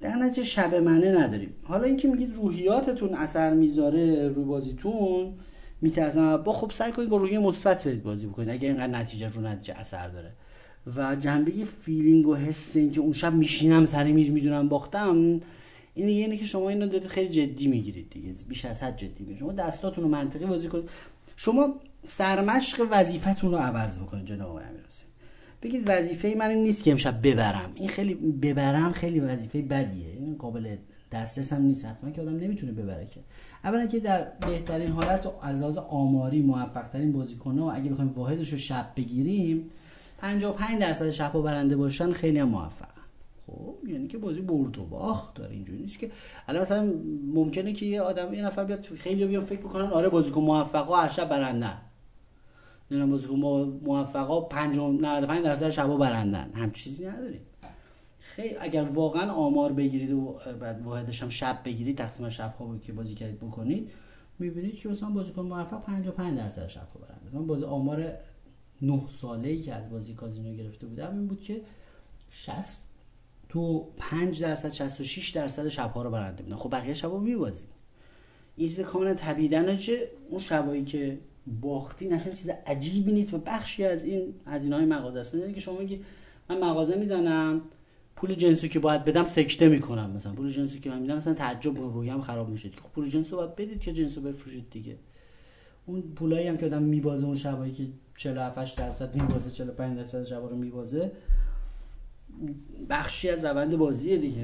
در 0.00 0.14
نتیجه 0.14 0.44
شب 0.44 0.74
منه 0.74 1.18
نداریم. 1.18 1.54
حالا 1.62 1.82
اینکه 1.82 2.08
میگید 2.08 2.34
روحیاتتون 2.34 3.14
اثر 3.14 3.54
می‌ذاره 3.54 4.28
روی 4.28 4.44
بازیتون 4.44 5.32
میترسم. 5.80 6.36
با 6.36 6.52
خب 6.52 6.70
سعی 6.70 6.92
کنید 6.92 7.08
با 7.08 7.16
روحیه 7.16 7.38
مثبت 7.38 7.84
برید 7.84 8.02
بازی 8.02 8.26
بکنید. 8.26 8.48
اگه 8.48 8.68
اینقدر 8.68 8.86
نتیجه 8.86 9.28
رو 9.28 9.40
نتیجه 9.40 9.74
اثر 9.74 10.08
داره. 10.08 10.32
و 10.96 11.16
جنبه 11.16 11.52
feeling 11.82 12.26
و 12.26 12.34
حس 12.34 12.76
این 12.76 12.92
که 12.92 13.00
اون 13.00 13.12
شب 13.12 13.34
میشینم 13.34 13.86
سر 13.86 14.12
میز 14.12 14.30
می‌دونم 14.30 14.68
باختم 14.68 15.40
این 15.94 16.06
دیگه 16.06 16.20
اینه 16.20 16.36
که 16.36 16.44
شما 16.44 16.68
اینو 16.68 16.86
دارید 16.86 17.06
خیلی 17.06 17.28
جدی 17.28 17.66
می‌گیرید 17.66 18.10
دیگه 18.10 18.34
بیش 18.48 18.64
از 18.64 18.82
حد 18.82 18.96
جدی 18.96 19.14
می‌گیرید. 19.18 19.38
شما 19.38 19.52
دستاتون 19.52 20.04
رو 20.04 20.10
منطقی 20.10 20.46
بازی 20.46 20.68
کنید. 20.68 20.90
شما 21.36 21.74
سرمشق 22.04 22.88
وظیفتون 22.90 23.50
رو 23.50 23.56
عوض 23.56 23.98
بکنید 23.98 24.26
جناب 24.26 24.50
آقای 24.50 24.64
امیرحسین. 24.64 25.08
بگید 25.62 25.82
وظیفه 25.86 26.34
من 26.38 26.50
این 26.50 26.62
نیست 26.62 26.84
که 26.84 26.90
امشب 26.90 27.26
ببرم. 27.26 27.70
این 27.74 27.88
خیلی 27.88 28.14
ببرم 28.14 28.92
خیلی 28.92 29.20
وظیفه 29.20 29.62
بدیه. 29.62 30.12
این 30.12 30.34
قابل 30.34 30.76
دسترس 31.12 31.52
هم 31.52 31.62
نیست. 31.62 31.84
حتما 31.84 32.10
که 32.10 32.20
آدم 32.20 32.36
نمی‌تونه 32.36 32.72
ببره 32.72 33.06
که. 33.06 33.20
اولا 33.64 33.86
که 33.86 34.00
در 34.00 34.26
بهترین 34.40 34.88
حالت 34.88 35.26
و 35.26 35.32
از 35.42 35.78
آماری 35.78 36.42
موفق 36.42 36.88
ترین 36.88 37.12
بازیکن‌ها 37.12 37.72
اگه 37.72 37.90
بخوایم 37.90 38.10
واحدش 38.10 38.52
رو 38.52 38.58
شب 38.58 38.92
بگیریم 38.96 39.70
55 40.18 40.80
درصد 40.80 41.10
شب 41.10 41.32
برنده 41.32 41.76
باشن 41.76 42.12
خیلی 42.12 42.38
هم 42.38 42.48
موفقن. 42.48 42.88
خب 43.46 43.74
یعنی 43.88 44.08
که 44.08 44.18
بازی 44.18 44.40
برد 44.40 44.78
و 44.78 44.84
باخت 44.84 45.34
داره 45.34 45.52
اینجوری 45.52 45.78
نیست 45.78 45.98
که. 45.98 46.10
الان 46.48 46.62
مثلا 46.62 46.94
ممکنه 47.34 47.72
که 47.72 47.86
یه 47.86 48.00
آدم 48.00 48.34
یه 48.34 48.42
نفر 48.42 48.64
بیاد 48.64 48.80
خیلی 48.82 49.26
بیان 49.26 49.44
فکر 49.44 49.60
بکنن 49.60 49.86
آره 49.86 50.08
بازیکن 50.08 50.40
موفقا 50.40 50.96
هر 50.96 51.08
شب 51.08 51.28
برندن. 51.28 51.80
نه 52.90 53.06
بازیکن 53.06 53.34
موفقا 53.84 54.40
5 54.40 54.76
95 54.78 55.44
درصد 55.44 55.70
شبا 55.70 55.96
برندن. 55.96 56.50
هم 56.54 56.70
چیزی 56.70 57.06
نداریم. 57.06 57.40
خیلی 58.18 58.56
اگر 58.60 58.82
واقعا 58.82 59.32
آمار 59.32 59.72
بگیرید 59.72 60.12
و 60.12 60.38
بعد 60.60 60.82
واحدش 60.82 61.22
هم 61.22 61.28
شب 61.28 61.58
بگیرید 61.64 61.98
تقسیم 61.98 62.28
شب 62.28 62.54
ها 62.58 62.78
که 62.78 62.92
بازی 62.92 63.14
کردید 63.14 63.40
بکنید 63.40 63.90
می‌بینید 64.38 64.78
که 64.78 64.88
مثلا 64.88 65.10
بازیکن 65.10 65.42
موفق 65.42 65.82
55 65.82 66.38
درصد 66.38 66.66
شب 66.66 66.88
ها 66.94 67.00
برند 67.00 67.20
مثلا 67.26 67.68
آمار 67.68 68.12
9 68.82 69.02
ساله 69.08 69.48
ای 69.48 69.58
که 69.58 69.74
از 69.74 69.90
بازی 69.90 70.14
کازینو 70.14 70.54
گرفته 70.54 70.86
بودم 70.86 71.12
این 71.12 71.26
بود 71.26 71.42
که 71.42 71.60
60 72.30 72.78
تو 73.48 73.86
5 73.96 74.42
درصد 74.42 74.72
66 74.72 75.30
درصد 75.30 75.68
شب 75.68 75.90
ها 75.90 76.02
رو 76.02 76.10
برنده 76.10 76.42
بودن. 76.42 76.56
خب 76.56 76.70
بقیه 76.72 76.94
شب 76.94 77.10
ها 77.10 77.18
میبازید 77.18 77.68
این 78.56 78.68
چیز 78.68 78.80
کاملا 78.80 79.14
طبیعی 79.14 79.76
چه 79.76 80.10
اون 80.30 80.40
شبایی 80.40 80.84
که 80.84 81.18
باختی 81.60 82.08
اصلا 82.08 82.34
چیز 82.34 82.48
عجیبی 82.66 83.12
نیست 83.12 83.34
و 83.34 83.38
بخشی 83.38 83.84
از 83.84 84.04
این 84.04 84.34
هزینه 84.46 84.76
های 84.76 84.84
مغازه 84.84 85.18
است. 85.18 85.32
که 85.54 85.60
شما 85.60 85.78
میگی 85.78 86.00
من 86.48 86.58
مغازه 86.58 86.96
می‌زنم 86.96 87.60
پول 88.16 88.34
جنسی 88.34 88.68
که 88.68 88.78
باید 88.78 89.04
بدم 89.04 89.26
سکته 89.26 89.68
می‌کنم 89.68 90.10
مثلا. 90.10 90.32
پول 90.32 90.50
جنسی 90.50 90.80
که 90.80 90.90
من 90.90 91.00
میدم 91.00 91.16
مثلا 91.16 91.34
تعجب 91.34 91.76
رویم 91.76 92.20
خراب 92.20 92.48
میشه 92.48 92.68
خب 92.68 92.92
پول 92.92 93.08
جنس 93.08 93.32
رو 93.32 93.38
باید 93.38 93.56
بدید 93.56 93.80
که 93.80 93.92
جنس 93.92 94.18
رو 94.18 94.24
بفروشید 94.24 94.70
دیگه. 94.70 94.96
اون 95.86 96.02
پولایی 96.02 96.48
هم 96.48 96.56
که 96.56 96.66
آدم 96.66 96.82
میبازه 96.82 97.26
اون 97.26 97.36
شبایی 97.36 97.72
که 97.72 97.86
47 98.16 98.78
درصد 98.78 99.14
میبازه 99.14 99.50
45 99.50 99.96
درصد 99.96 100.24
شبا 100.24 100.48
رو 100.48 100.56
میبازه. 100.56 101.12
بخشی 102.90 103.30
از 103.30 103.44
روند 103.44 103.76
بازیه 103.76 104.16
دیگه. 104.16 104.38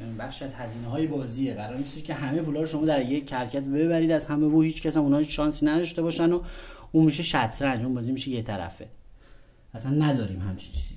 یعنی 0.00 0.14
بخشی 0.18 0.44
از 0.44 0.54
هزینه 0.54 0.86
های 0.86 1.06
بازیه. 1.06 1.54
قرار 1.54 1.76
نیست 1.76 2.04
که 2.04 2.14
همه 2.14 2.42
پولا 2.42 2.60
رو 2.60 2.66
شما 2.66 2.86
در 2.86 3.10
یک 3.10 3.26
کرکت 3.26 3.64
ببرید. 3.64 4.10
از 4.10 4.26
همه 4.26 4.46
و 4.46 4.60
هیچ 4.60 4.82
کس 4.82 4.96
هم 4.96 5.02
اونها 5.02 5.22
شانسی 5.22 5.66
نداشته 5.66 6.02
باشن 6.02 6.32
و 6.32 6.42
اون 6.92 7.04
میشه 7.04 7.22
شطرنج 7.22 7.84
اون 7.84 7.94
بازی 7.94 8.12
میشه 8.12 8.30
یه 8.30 8.42
طرفه. 8.42 8.88
اصلا 9.74 9.92
نداریم 9.92 10.40
همچین 10.40 10.72
چیزی. 10.72 10.94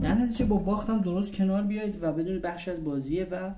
در 0.00 0.14
نتیجه 0.14 0.44
با 0.44 0.56
باخت 0.56 0.90
هم 0.90 1.00
درست 1.00 1.32
کنار 1.32 1.62
بیایید 1.62 1.98
و 2.02 2.12
بدون 2.12 2.38
بخش 2.38 2.68
از 2.68 2.84
بازیه 2.84 3.24
و 3.30 3.54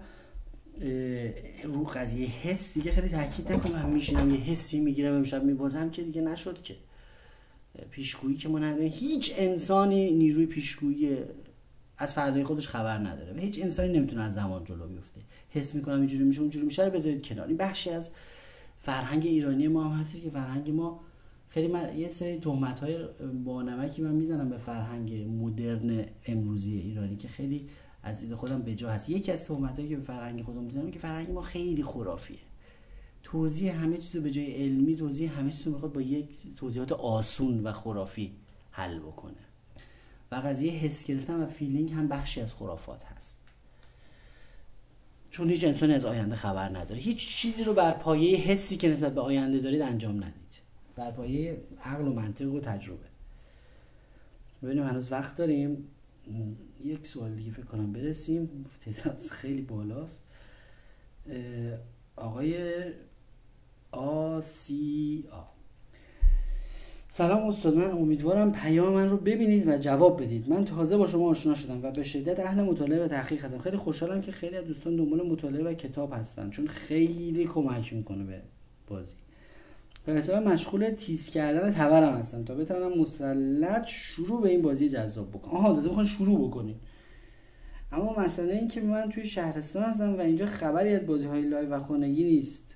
رو 1.64 1.85
قضیه 1.85 2.29
حس 2.29 2.74
دیگه 2.74 2.92
خیلی 2.92 3.09
تاکید 3.09 3.52
نکنم. 3.52 3.83
من 3.83 3.90
میشینم 3.90 4.31
یه 4.35 4.40
حسی 4.40 4.81
می‌گیرم 4.81 5.14
امشب 5.14 5.44
میبازم 5.44 5.90
که 5.90 6.02
دیگه 6.02 6.20
نشد 6.20 6.62
که. 6.62 6.74
پیشگویی 7.90 8.36
که 8.36 8.48
ما 8.48 8.58
نداریم. 8.58 8.92
هیچ 8.92 9.34
انسانی 9.36 10.12
نیروی 10.12 10.46
پیشگویی 10.46 11.18
از 11.98 12.14
فردای 12.14 12.44
خودش 12.44 12.68
خبر 12.68 12.98
نداره 12.98 13.32
و 13.32 13.36
هیچ 13.36 13.62
انسانی 13.62 13.98
نمی‌تونه 13.98 14.22
از 14.22 14.34
زمان 14.34 14.64
جلو 14.64 14.86
بیفته. 14.86 15.20
حس 15.50 15.74
می‌کنم 15.74 15.98
اینجوری 15.98 16.24
میشه 16.24 16.40
اونجوری 16.40 16.66
میشه 16.66 16.84
رو 16.84 16.90
بذارید 16.90 17.22
کنار. 17.22 17.46
این 17.46 17.56
بخشی 17.56 17.90
از 17.90 18.10
فرهنگ 18.78 19.26
ایرانی 19.26 19.68
ما 19.68 19.84
هم 19.84 20.00
هستی 20.00 20.20
که 20.20 20.30
فرهنگ 20.30 20.70
ما 20.70 21.00
خیلی 21.48 21.68
من 21.68 21.98
یه 21.98 22.08
سری 22.08 22.38
تهمت 22.38 22.80
های 22.80 22.98
با 23.44 23.62
نمکی 23.62 24.02
من 24.02 24.12
می‌زنم 24.12 24.48
به 24.48 24.56
فرهنگ 24.56 25.26
مدرن 25.40 26.04
امروزی 26.26 26.78
ایرانی 26.78 27.16
که 27.16 27.28
خیلی 27.28 27.68
از 28.02 28.20
دید 28.20 28.34
خودم 28.34 28.62
به 28.62 28.74
جا 28.74 28.90
هست. 28.90 29.10
یکی 29.10 29.32
از 29.32 29.48
تهمت 29.48 29.88
که 29.88 29.96
به 29.96 30.02
فرهنگ 30.02 30.42
خودم 30.42 30.62
می‌زنم 30.62 30.90
که 30.90 30.98
فرهنگ 30.98 31.30
ما 31.30 31.40
خیلی 31.40 31.82
خرافیه. 31.82 32.38
توضیح 33.26 33.82
همه 33.82 33.96
چیز 33.96 34.16
رو 34.16 34.22
به 34.22 34.30
جای 34.30 34.52
علمی 34.52 34.96
توضیح 34.96 35.38
همه 35.38 35.50
چیز 35.50 35.66
رو 35.66 35.72
می‌خواد 35.72 35.92
با 35.92 36.00
یک 36.00 36.28
توضیحات 36.56 36.92
آسون 36.92 37.62
و 37.66 37.72
خرافی 37.72 38.32
حل 38.70 38.98
بکنه. 38.98 39.34
و 40.32 40.34
قضیه 40.34 40.72
حس 40.72 41.06
گرفتن 41.06 41.34
و 41.42 41.46
فیلینگ 41.46 41.92
هم 41.92 42.08
بخشی 42.08 42.40
از 42.40 42.54
خرافات 42.54 43.04
هست. 43.04 43.38
چون 45.30 45.50
هیچ 45.50 45.64
انسانی 45.64 45.92
از 45.92 46.04
آینده 46.04 46.36
خبر 46.36 46.68
نداره. 46.68 47.00
هیچ 47.00 47.28
چیزی 47.28 47.64
رو 47.64 47.74
بر 47.74 47.92
پایه 47.92 48.38
حسی 48.38 48.76
که 48.76 48.88
نسبت 48.88 49.14
به 49.14 49.20
آینده 49.20 49.58
دارید 49.58 49.82
انجام 49.82 50.16
ندید. 50.16 50.60
بر 50.96 51.10
پایه 51.10 51.60
عقل 51.84 52.08
و 52.08 52.12
منطق 52.12 52.52
و 52.52 52.60
تجربه. 52.60 53.06
ببینیم 54.62 54.84
هنوز 54.84 55.12
وقت 55.12 55.36
داریم. 55.36 55.88
یک 56.84 57.06
سوال 57.06 57.34
دیگه 57.34 57.50
فکر 57.50 57.66
کنم 57.66 57.92
برسیم. 57.92 58.66
تعداد 58.84 59.18
خیلی 59.18 59.62
بالاست. 59.62 60.22
آقای 62.16 62.82
آسی 63.96 65.24
آ 65.32 65.56
سلام 67.16 67.46
استاد 67.46 67.76
من 67.76 67.90
امیدوارم 67.90 68.52
پیام 68.52 68.94
من 68.94 69.09
رو 69.09 69.16
ببینید 69.16 69.68
و 69.68 69.78
جواب 69.78 70.22
بدید. 70.22 70.48
من 70.48 70.64
تازه 70.64 70.96
با 70.96 71.06
شما 71.06 71.28
آشنا 71.28 71.54
شدم 71.54 71.85
و 71.85 71.90
به 71.90 72.02
شدت 72.02 72.40
اهل 72.40 72.62
مطالعه 72.62 73.04
و 73.04 73.09
تحقیق 73.09 73.44
هستم. 73.44 73.59
خیلی 73.59 73.76
خوشحالم 73.76 74.20
که 74.20 74.32
خیلی 74.32 74.56
از 74.56 74.64
دوستان 74.64 74.96
دنبال 74.96 75.26
مطالعه 75.26 75.64
و 75.64 75.74
کتاب 75.74 76.12
هستن 76.12 76.50
چون 76.50 76.66
خیلی 76.66 77.44
کمک 77.44 77.92
می‌کنه 77.92 78.24
به 78.24 78.42
بازی. 78.88 79.14
به 80.06 80.12
حساب 80.12 80.48
مشغول 80.48 80.90
تیز 80.90 81.30
کردن 81.30 81.72
تبرم 81.72 82.14
هستم 82.14 82.44
تا 82.44 82.54
بتونم 82.54 82.98
مسلط 82.98 83.87
شروع 83.87 84.42
به 84.42 84.48
این 84.48 84.62
بازی 84.62 84.88
جذاب 84.88 85.30
بکنم. 85.30 85.54
آها 85.54 85.72
تازه 85.72 85.88
می‌خوان 85.88 86.07
شروع 86.06 86.48
بکنین. 86.48 86.76
اما 87.92 88.14
مسئله 88.18 88.54
این 88.54 88.68
که 88.68 88.80
من 88.80 89.09
توی 89.11 89.26
شهرستان 89.26 89.82
هستم 89.82 90.14
و 90.14 90.20
اینجا 90.20 90.46
خبری 90.46 90.94
از 90.94 91.06
بازی 91.06 91.26
های 91.26 91.42
live 91.42 91.68
و 91.68 91.80
خانگی 91.80 92.24
نیست. 92.24 92.75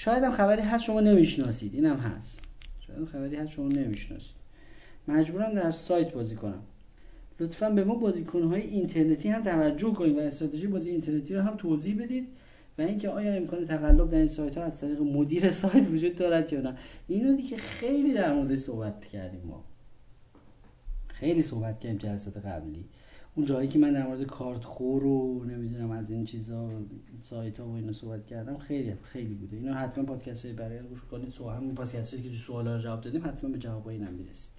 شاید 0.00 0.22
هم 0.22 0.32
خبری 0.32 0.62
هست 0.62 0.84
شما 0.84 1.00
نمی‌شناسید. 1.00 1.74
اینم 1.74 1.96
هست. 1.96 2.40
شاید 2.86 3.04
خبری 3.04 3.36
هست 3.36 3.50
شما 3.52 3.68
نمی‌شناسید. 3.68 4.36
مجبورم 5.08 5.54
در 5.54 5.70
سایت 5.70 6.12
بازی 6.12 6.36
کنم. 6.36 6.62
لطفا 7.40 7.70
به 7.70 7.84
ما 7.84 7.94
بازیکنهای 7.94 8.62
اینترنتی 8.62 9.28
هم 9.28 9.42
توجه 9.42 9.92
کنید 9.92 10.18
و 10.18 10.20
استراتژی 10.20 10.66
بازی 10.66 10.90
اینترنتی 10.90 11.34
رو 11.34 11.42
هم 11.42 11.56
توضیح 11.56 12.02
بدید 12.02 12.28
و 12.78 12.82
اینکه 12.82 13.08
آیا 13.08 13.32
امکان 13.34 13.64
تقلب 13.64 14.10
در 14.10 14.18
این 14.18 14.28
سایت 14.28 14.58
ها 14.58 14.64
از 14.64 14.80
طریق 14.80 15.00
مدیر 15.00 15.50
سایت 15.50 15.88
وجود 15.88 16.16
دارد 16.16 16.52
یا 16.52 16.60
نه. 16.60 16.76
اینو 17.08 17.36
دیگه 17.36 17.56
خیلی 17.56 18.14
در 18.14 18.32
موردش 18.32 18.58
صحبت 18.58 19.06
کردیم 19.06 19.42
ما. 19.44 19.64
خیلی 21.08 21.42
صحبت 21.42 21.80
کردیم 21.80 21.98
جلسات 21.98 22.36
قبلی. 22.36 22.84
اون 23.34 23.46
جایی 23.46 23.68
که 23.68 23.78
من 23.78 23.92
در 23.92 24.06
مورد 24.06 24.22
کارت 24.26 24.64
خور 24.64 25.04
و 25.04 25.44
نمی‌دونم 25.44 25.90
از 25.90 26.10
این 26.10 26.24
چیزا 26.24 26.68
سایت 27.18 27.60
ها 27.60 27.66
و 27.66 27.74
اینو 27.74 27.92
صحبت 27.92 28.26
کردم 28.26 28.58
خیلی 28.58 28.94
خیلی 29.02 29.34
بوده. 29.34 29.56
اینو 29.56 29.74
حتما 29.74 30.04
پادکست 30.04 30.44
های 30.44 30.54
برای 30.54 30.78
گوش 30.78 31.00
کنید. 31.10 31.32
سو 31.32 31.50
همون 31.50 31.74
پادکست 31.74 32.22
که 32.22 32.32
سوالا 32.32 32.76
رو 32.76 32.82
جواب 32.82 33.00
دادیم 33.00 33.24
حتما 33.24 33.50
به 33.50 33.58
جواب 33.58 33.88
اینم 33.88 34.12
می‌رسید. 34.12 34.52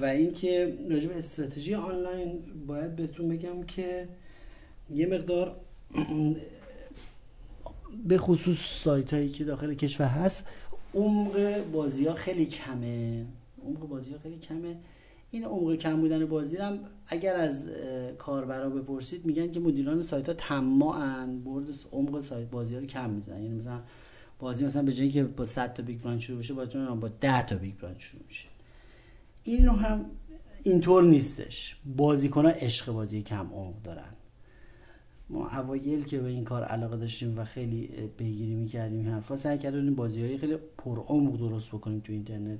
و 0.00 0.04
اینکه 0.04 0.78
راجع 0.90 1.08
به 1.08 1.18
استراتژی 1.18 1.74
آنلاین 1.74 2.38
باید 2.66 2.96
بهتون 2.96 3.28
بگم 3.28 3.62
که 3.62 4.08
یه 4.90 5.06
مقدار 5.06 5.56
به 8.08 8.18
خصوص 8.18 8.58
سایت 8.58 9.14
هایی 9.14 9.28
که 9.28 9.44
داخل 9.44 9.74
کشور 9.74 10.06
هست 10.06 10.46
عمق 10.94 11.64
بازی 11.72 12.06
ها 12.06 12.14
خیلی 12.14 12.46
کمه. 12.46 13.24
عمق 13.66 13.78
بازی 13.78 14.12
ها 14.12 14.18
خیلی 14.18 14.38
کمه. 14.38 14.76
این 15.30 15.44
عمق 15.44 15.74
کم 15.74 16.00
بودن 16.00 16.26
بازی 16.26 16.56
هم 16.56 16.78
اگر 17.06 17.36
از 17.36 17.68
کاربرا 18.18 18.70
بپرسید 18.70 19.26
میگن 19.26 19.50
که 19.50 19.60
مدیران 19.60 20.02
سایت 20.02 20.28
ها 20.28 20.34
طماعن 20.34 21.40
برد 21.40 21.68
عمق 21.92 22.20
سایت 22.20 22.50
بازی 22.50 22.74
ها 22.74 22.80
رو 22.80 22.86
کم 22.86 23.10
می‌زنن. 23.10 23.42
یعنی 23.42 23.54
مثلا 23.54 23.80
بازی 24.38 24.66
مثلا 24.66 24.82
به 24.82 24.92
جایی 24.92 25.10
که 25.10 25.24
با 25.24 25.44
100 25.44 25.72
تا 25.72 25.82
big 25.82 26.18
شروع 26.18 26.38
بشه 26.38 26.54
با 26.54 27.08
10 27.08 27.46
تا 27.46 27.56
big 27.56 27.74
شروع 27.98 28.22
میشه. 28.26 28.48
این 29.44 29.66
رو 29.66 29.72
هم 29.72 30.04
اینطور 30.62 31.04
نیستش. 31.04 31.76
بازیکن 31.96 32.44
ها 32.44 32.50
عشق 32.50 32.92
بازی 32.92 33.22
کم 33.22 33.46
عمق 33.52 33.82
دارن. 33.82 34.14
ما 35.30 35.48
اوایل 35.50 36.04
که 36.04 36.18
به 36.18 36.28
این 36.28 36.44
کار 36.44 36.64
علاقه 36.64 36.96
داشتیم 36.96 37.38
و 37.38 37.44
خیلی 37.44 37.86
پیگیری 38.16 38.54
می‌کردیم 38.54 39.10
حرفا 39.10 39.36
سعی 39.36 39.58
کردیم 39.58 39.94
بازی 39.94 40.22
های 40.22 40.38
خیلی 40.38 40.56
پرعمق 40.78 41.38
درست 41.38 41.68
بکنیم 41.68 42.00
تو 42.00 42.12
اینترنت. 42.12 42.58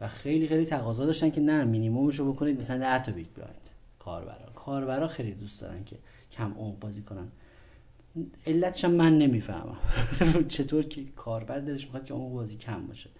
و 0.00 0.08
خیلی 0.08 0.48
خیلی 0.48 0.64
تقاضا 0.64 1.06
داشتن 1.06 1.30
که 1.30 1.40
نه 1.40 1.64
مینیممش 1.64 2.18
رو 2.18 2.32
بکنید 2.32 2.58
مثلا 2.58 2.78
10 2.78 3.04
تا 3.04 3.12
big 3.12 3.26
blind 3.36 3.70
کاربرا. 3.98 4.52
کاربرا 4.54 5.08
خیلی 5.08 5.34
دوست 5.34 5.60
دارن 5.60 5.84
که 5.84 5.96
کم 6.32 6.54
عمق 6.58 6.78
بازی 6.78 7.02
کنن. 7.02 7.28
علتش 8.46 8.84
من 8.84 9.18
نمی‌فهمم. 9.18 9.76
چطور 10.48 10.82
که 10.82 11.04
کاربر 11.04 11.58
دلش 11.58 11.84
می‌خواد 11.84 12.04
که 12.04 12.14
عمق 12.14 12.32
بازی 12.32 12.56
کم 12.56 12.86
باشه. 12.86 13.10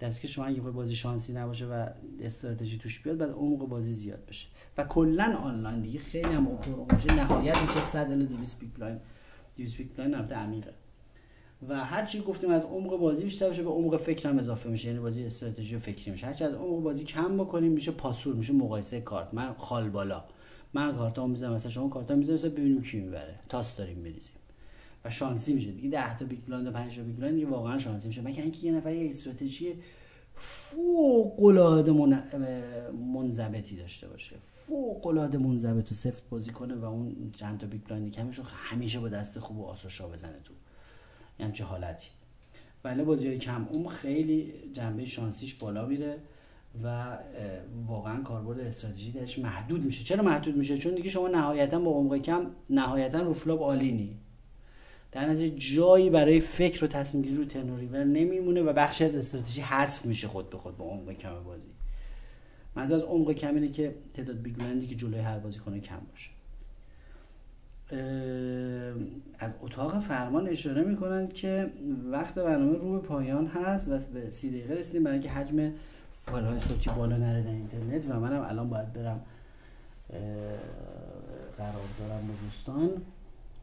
درسته 0.00 0.20
که 0.20 0.28
شما 0.28 0.44
اگه 0.44 0.60
بازی 0.60 0.96
شانسی 0.96 1.32
نباشه 1.32 1.66
و 1.66 1.86
استراتژی 2.20 2.78
توش 2.78 3.00
بیاد 3.00 3.16
بعد 3.16 3.30
عمق 3.30 3.58
بازی 3.58 3.92
زیاد 3.92 4.26
بشه. 4.26 4.46
و 4.78 4.84
کلا 4.84 5.36
آنلاین 5.36 5.80
دیگه 5.80 5.98
خیلی 5.98 6.28
هم 6.28 6.48
اوپر 6.48 7.12
نهایت 7.14 7.62
میشه 7.62 7.80
100 7.80 8.10
الی 8.10 8.26
200 8.26 8.58
big 8.58 8.70
blind 8.78 8.98
200 9.56 9.76
big 9.76 9.98
blind 9.98 10.14
البته 10.14 10.34
عمیقه 10.34 10.74
و 11.68 11.84
هر 11.84 12.04
چی 12.04 12.20
گفتیم 12.20 12.50
از 12.50 12.64
عمق 12.64 12.96
بازی 12.96 13.24
بیشتر 13.24 13.50
بشه 13.50 13.62
به 13.62 13.70
عمق 13.70 13.96
فکر 13.96 14.28
هم 14.28 14.38
اضافه 14.38 14.68
میشه. 14.68 14.88
یعنی 14.88 15.00
بازی 15.00 15.24
استراتژی 15.24 15.76
و 15.76 15.78
فکری 15.78 16.10
میشه. 16.10 16.26
هر 16.26 16.32
چی 16.32 16.44
از 16.44 16.54
عمق 16.54 16.82
بازی 16.82 17.04
کم 17.04 17.36
بکنیم 17.36 17.72
میشه 17.72 17.92
پاسور 17.92 18.34
میشه 18.34 18.52
مقایسه 18.52 19.00
کارت. 19.00 19.34
من 19.34 19.54
خال 19.58 19.88
بالا. 19.88 20.24
من 20.74 20.92
کارتا 20.92 21.26
می‌ذارم 21.26 21.52
مثلا 21.52 21.70
شما 21.70 21.88
کارتا 21.88 22.14
می‌ذارید 22.14 22.40
مثلا 22.40 22.50
ببینیم 22.50 22.82
کی 22.82 23.00
می‌بره. 23.00 23.40
تاس 23.48 23.76
داریم 23.76 24.02
بریزیم 24.02 24.36
و 25.04 25.10
شانسی 25.10 25.52
میشه. 25.52 25.70
دیگه 25.70 25.90
10 25.90 26.18
تا 26.18 26.24
big 26.24 26.40
blind 26.46 26.66
و 26.66 26.70
5 26.70 26.96
تا 26.96 27.02
big 27.02 27.16
blind 27.16 27.36
دیگه 27.36 27.50
واقعا 27.50 27.78
شانسی 27.78 28.08
میشه. 28.08 28.22
مگر 28.22 28.42
اینکه 28.42 28.66
یه 28.66 28.72
نفر 28.72 28.94
یه 28.94 29.10
استراتژی 29.10 29.74
فوق 30.34 31.42
العاده 31.42 31.92
منضبطی 33.14 33.76
داشته 33.76 34.08
باشه. 34.08 34.36
فوق 34.66 35.06
العاده 35.06 35.38
منضبط 35.38 35.92
و 35.92 35.94
سفت 35.94 36.28
بازی 36.28 36.50
کنه 36.50 36.74
و 36.74 36.84
اون 36.84 37.30
چند 37.34 37.58
تا 37.58 37.66
big 37.66 37.82
blind 37.82 38.12
کمش 38.12 38.40
همیشه 38.52 39.00
با 39.00 39.08
دست 39.08 39.38
خوب 39.38 39.58
و 39.58 39.64
آس 39.64 39.79
و 39.79 39.86
شاه 39.86 40.08
بزنه 40.08 40.40
تو. 40.44 40.52
یعنی 41.40 41.52
چه 41.52 41.64
حالتی. 41.64 42.08
ولی 42.84 43.02
بازی 43.02 43.28
های 43.28 43.38
کم. 43.38 43.66
اون 43.70 43.88
خیلی 43.88 44.52
جنبه 44.72 45.04
شانسیش 45.04 45.54
بالا 45.54 45.86
میره 45.86 46.18
و 46.84 47.18
واقعا 47.86 48.22
کاربرد 48.22 48.60
استراتژی 48.60 49.12
درش 49.12 49.38
محدود 49.38 49.84
میشه. 49.84 50.04
چرا 50.04 50.22
محدود 50.24 50.56
میشه؟ 50.56 50.78
چون 50.78 50.94
دیگه 50.94 51.10
شما 51.10 51.28
نهایتا 51.28 51.78
با 51.78 51.90
عمق 51.90 52.16
کم 52.16 52.46
نهایتا 52.70 53.20
رو 53.20 53.34
flop 53.34 53.60
all 53.60 53.94
in 53.94 54.16
در 55.12 55.26
نتیجه 55.26 55.74
جایی 55.74 56.10
برای 56.10 56.40
فکر 56.40 56.84
و 56.84 56.88
تصمیم 56.88 57.22
گیری 57.22 57.36
رو 57.36 57.44
turn 57.44 58.12
نمیمونه 58.12 58.62
و 58.62 58.72
بخشی 58.72 59.04
از 59.04 59.16
استراتژی 59.16 59.60
حذف 59.60 60.06
میشه 60.06 60.28
خود 60.28 60.50
به 60.50 60.58
خود 60.58 60.76
با 60.76 60.84
عمق 60.84 61.12
کم 61.12 61.44
بازی. 61.44 61.68
منظور 62.76 62.96
از 62.96 63.04
عمق 63.04 63.32
کم 63.32 63.68
که 63.68 63.94
تعداد 64.14 64.42
big 64.42 64.88
که 64.88 64.94
جلوی 64.94 65.20
هر 65.20 65.38
بازی 65.38 65.58
کنه 65.58 65.80
کم 65.80 66.00
باشه. 66.10 66.30
از 69.38 69.52
اتاق 69.60 70.00
فرمان 70.00 70.48
اشاره 70.48 70.82
می‌کنن 70.82 71.28
که 71.28 71.70
وقت 72.10 72.34
برنامه 72.34 72.78
رو 72.78 72.92
به 72.92 73.06
پایان 73.08 73.46
هست 73.46 73.88
و 73.88 74.12
به 74.12 74.30
سی 74.30 74.50
دقیقه 74.50 74.74
رسیدیم 74.74 75.04
برای 75.04 75.18
اینکه 75.18 75.30
حجم 75.30 75.72
فایل 76.10 76.44
های 76.44 76.60
صوتی 76.60 76.90
بالا 76.90 77.16
نره 77.16 77.42
در 77.42 77.50
اینترنت 77.50 78.10
و 78.10 78.20
منم 78.20 78.44
الان 78.48 78.68
باید 78.68 78.92
برم 78.92 79.20
قرار 81.58 81.88
دارم 81.98 82.26
با 82.26 82.34
دوستان 82.44 82.90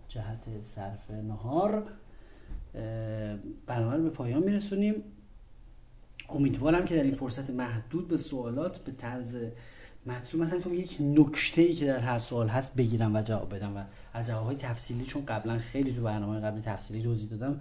جهت 0.07 0.61
صرف 0.61 1.11
نهار. 1.11 1.83
برنامه 3.67 3.95
رو 3.95 4.03
به 4.03 4.09
پایان 4.09 4.43
میرسونیم. 4.43 5.03
امیدوارم 6.29 6.85
که 6.85 6.95
در 6.95 7.03
این 7.03 7.13
فرصت 7.13 7.49
محدود 7.49 8.07
به 8.07 8.17
سوالات 8.17 8.79
به 8.79 8.91
طرز 8.91 9.37
مطلوب 10.07 10.43
مثلا 10.43 10.59
که 10.59 10.69
یک 10.69 10.97
نکته 10.99 11.61
ای 11.61 11.73
که 11.73 11.85
در 11.85 11.99
هر 11.99 12.19
سوال 12.19 12.47
هست 12.47 12.75
بگیرم 12.75 13.15
و 13.15 13.21
جواب 13.21 13.55
بدم 13.55 13.77
و 13.77 13.83
از 14.13 14.27
جوابهای 14.27 14.55
تفصیلی 14.55 15.05
چون 15.05 15.25
قبلا 15.25 15.57
خیلی 15.57 15.93
تو 15.93 16.01
برنامه 16.01 16.39
قبلی 16.39 16.61
تفصیلی 16.61 17.03
توضیح 17.03 17.29
دادم 17.29 17.59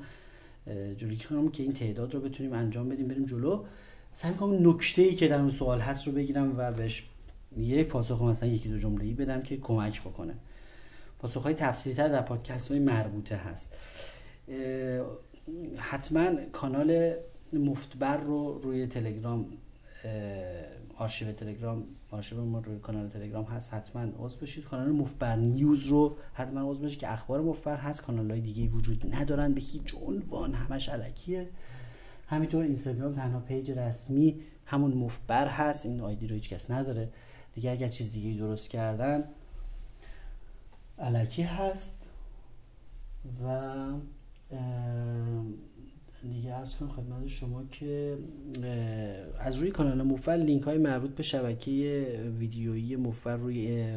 جوری 0.96 1.16
کنم 1.16 1.48
که 1.48 1.62
این 1.62 1.72
تعداد 1.72 2.14
رو 2.14 2.20
بتونیم 2.20 2.52
انجام 2.52 2.88
بدیم 2.88 3.08
بریم 3.08 3.24
جلو. 3.24 3.64
سعی 4.14 4.32
کنم 4.32 4.70
نکته 4.70 5.02
ای 5.02 5.14
که 5.14 5.28
در 5.28 5.40
اون 5.40 5.50
سوال 5.50 5.80
هست 5.80 6.06
رو 6.06 6.12
بگیرم 6.12 6.54
و 6.56 6.72
بهش 6.72 7.08
یک 7.56 7.88
پاسخ 7.88 8.22
مثلا 8.22 8.48
یکی 8.48 8.68
دو 8.68 8.78
جمله 8.78 9.04
ای 9.04 9.14
بدم 9.14 9.42
که 9.42 9.56
کمک 9.56 10.00
بکنه. 10.00 10.34
پاسخ 11.18 11.42
های 11.42 11.54
تفصیلی 11.54 11.94
تر 11.94 12.08
در 12.08 12.22
پادکست 12.22 12.70
های 12.70 12.80
مربوطه 12.80 13.36
هست. 13.36 13.76
حتما 15.76 16.30
کانال 16.52 17.14
مفتبر 17.52 18.16
رو 18.16 18.58
روی 18.58 18.86
تلگرام 18.86 19.46
آرشیو 20.98 21.32
تلگرام 21.32 21.84
آرشیو 22.10 22.44
ما 22.44 22.58
روی 22.58 22.78
کانال 22.78 23.08
تلگرام 23.08 23.44
هست 23.44 23.74
حتما 23.74 24.02
عضو 24.18 24.38
بشید. 24.38 24.64
کانال 24.64 24.92
مفتبر 24.92 25.36
نیوز 25.36 25.86
رو 25.86 26.16
حتما 26.32 26.70
عضو 26.70 26.84
بشید 26.84 26.98
که 26.98 27.12
اخبار 27.12 27.40
مفتبر 27.40 27.76
هست. 27.76 28.02
کانال 28.02 28.30
های 28.30 28.40
دیگه 28.40 28.68
وجود 28.68 29.14
ندارن. 29.14 29.54
به 29.54 29.60
هیچ 29.60 29.94
عنوان 30.06 30.54
همش 30.54 30.88
الکیه. 30.88 31.48
همینطور 32.26 32.64
اینستاگرام 32.64 33.14
تنها 33.14 33.40
page 33.40 33.70
رسمی 33.70 34.40
همون 34.66 34.94
مفتبر 34.94 35.48
هست. 35.48 35.86
این 35.86 36.00
آیدی 36.00 36.26
رو 36.26 36.34
هیچ 36.34 36.48
کس 36.48 36.70
نداره. 36.70 37.12
دیگه 37.54 37.70
اگر 37.70 37.88
چیز 37.88 38.12
دیگه 38.12 38.38
درست 38.38 38.70
کردن 38.70 39.24
الکی 40.98 41.42
هست. 41.42 42.06
و 43.44 43.48
دیگه 46.26 46.54
عرض 46.54 46.74
کنم 46.74 46.88
خدمت 46.88 47.26
شما 47.26 47.64
که 47.72 48.18
از 49.38 49.56
روی 49.56 49.70
کانال 49.70 50.02
مفتبر 50.02 50.32
لینک 50.32 50.62
های 50.62 50.78
مربوط 50.78 51.10
به 51.10 51.22
شبکه 51.22 52.30
ویدیویی 52.38 52.96
مفتبر 52.96 53.36
روی 53.36 53.88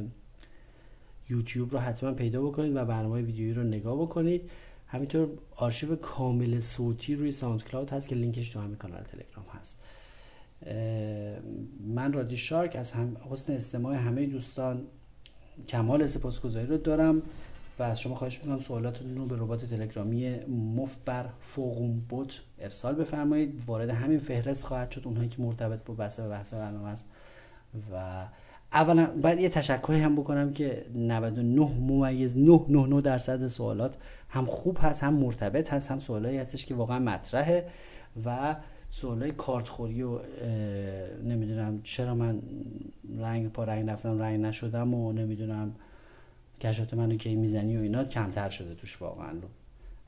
یوتیوب 1.30 1.72
رو 1.72 1.80
حتما 1.80 2.12
پیدا 2.12 2.42
بکنید 2.42 2.76
و 2.76 2.86
برنامه 2.86 3.22
ویدیویی 3.22 3.54
رو 3.54 3.64
نگاه 3.64 4.02
بکنید. 4.02 4.42
همینطور 4.88 5.30
آرشیو 5.56 5.96
کامل 5.96 6.60
صوتی 6.60 7.16
روی 7.16 7.32
SoundCloud 7.32 7.90
هست 7.90 8.08
که 8.08 8.16
لینکش 8.16 8.50
تو 8.50 8.60
همین 8.60 8.76
کانال 8.76 9.04
تلگرام 9.04 9.46
هست. 9.60 9.80
من 11.88 12.14
رادی 12.14 12.38
شارک 12.38 12.76
از 12.76 12.92
هم 12.92 13.18
حسن 13.30 13.54
استماع 13.54 13.96
همه 13.96 14.26
دوستان 14.26 14.82
کمال 15.68 16.06
سپاسگزاری 16.06 16.68
رو 16.68 16.78
دارم. 16.78 17.22
و 17.80 17.84
از 17.84 18.00
شما 18.00 18.16
خواهش 18.16 18.40
می‌کنم 18.40 18.60
سوالاتتون 18.60 19.18
رو 19.18 19.26
به 19.26 19.36
ربات 19.36 19.66
تلگرامی 19.66 20.36
مفت 20.76 21.06
بر 21.06 21.26
فوقوم 21.42 22.00
بوت 22.10 22.42
ارسال 22.60 22.96
بفرمایید. 22.96 23.64
وارد 23.66 23.90
همین 23.90 24.20
فهرست 24.20 24.66
خواهد 24.66 24.92
شد 24.92 25.02
اونهایی 25.06 25.30
که 25.30 25.42
مرتبط 25.42 25.80
با 25.86 25.94
بحث 25.94 26.20
بحث 26.20 26.54
برنامه 26.54 26.90
است. 26.90 27.06
و 27.94 28.26
اولا 28.74 29.06
باید 29.22 29.40
یه 29.40 29.50
تشکری 29.50 30.00
هم 30.00 30.16
بکنم 30.16 30.54
که 30.54 30.86
99 30.96 31.62
ممیز 31.80 32.38
999 32.38 33.02
درصد 33.02 33.48
سوالات 33.48 33.96
هم 34.30 34.46
خوب 34.46 34.78
هست 34.82 35.04
هم 35.04 35.14
مرتبط 35.14 35.74
هست 35.74 35.92
هم 35.92 36.00
سوالایی 36.00 36.38
هستش 36.38 36.66
که 36.66 36.76
واقعا 36.76 37.00
مطرحه 37.00 37.68
و 38.26 38.56
سوالای 38.90 39.32
کارتخوری 39.32 40.04
و 40.04 40.20
نمی‌دونم 41.24 41.82
چرا 41.84 42.16
من 42.16 42.42
رنگ 43.18 43.52
پا 43.52 43.64
رنگ 43.64 43.90
رفتم 43.90 44.20
رنگ 44.20 44.42
نشدم 44.42 44.94
و 44.94 45.14
نمی‌دونم 45.14 45.76
کشات 46.62 46.94
منو 46.94 47.18
کی 47.18 47.36
می‌زنی 47.36 47.78
و 47.78 47.82
اینا 47.82 48.04
کمتر 48.04 48.50
شده 48.50 48.76
توش 48.76 49.02
واقعا. 49.02 49.34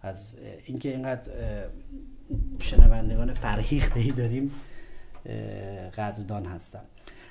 از 0.01 0.35
اینکه 0.65 0.89
اینقدر 0.89 1.31
شنوندگان 2.59 3.33
فرهیخته 3.33 3.99
ای 3.99 4.11
داریم 4.11 4.51
قدردان 5.97 6.45
هستم. 6.45 6.83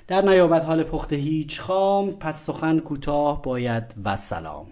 در 0.07 0.21
نیابت 0.21 0.65
حال 0.65 0.83
پخته 0.83 1.15
هیچ 1.15 1.61
خام 1.61 2.11
پس 2.11 2.45
سخن 2.45 2.79
کوتاه 2.79 3.41
باید 3.41 3.83
و 4.03 4.15
سلام. 4.15 4.67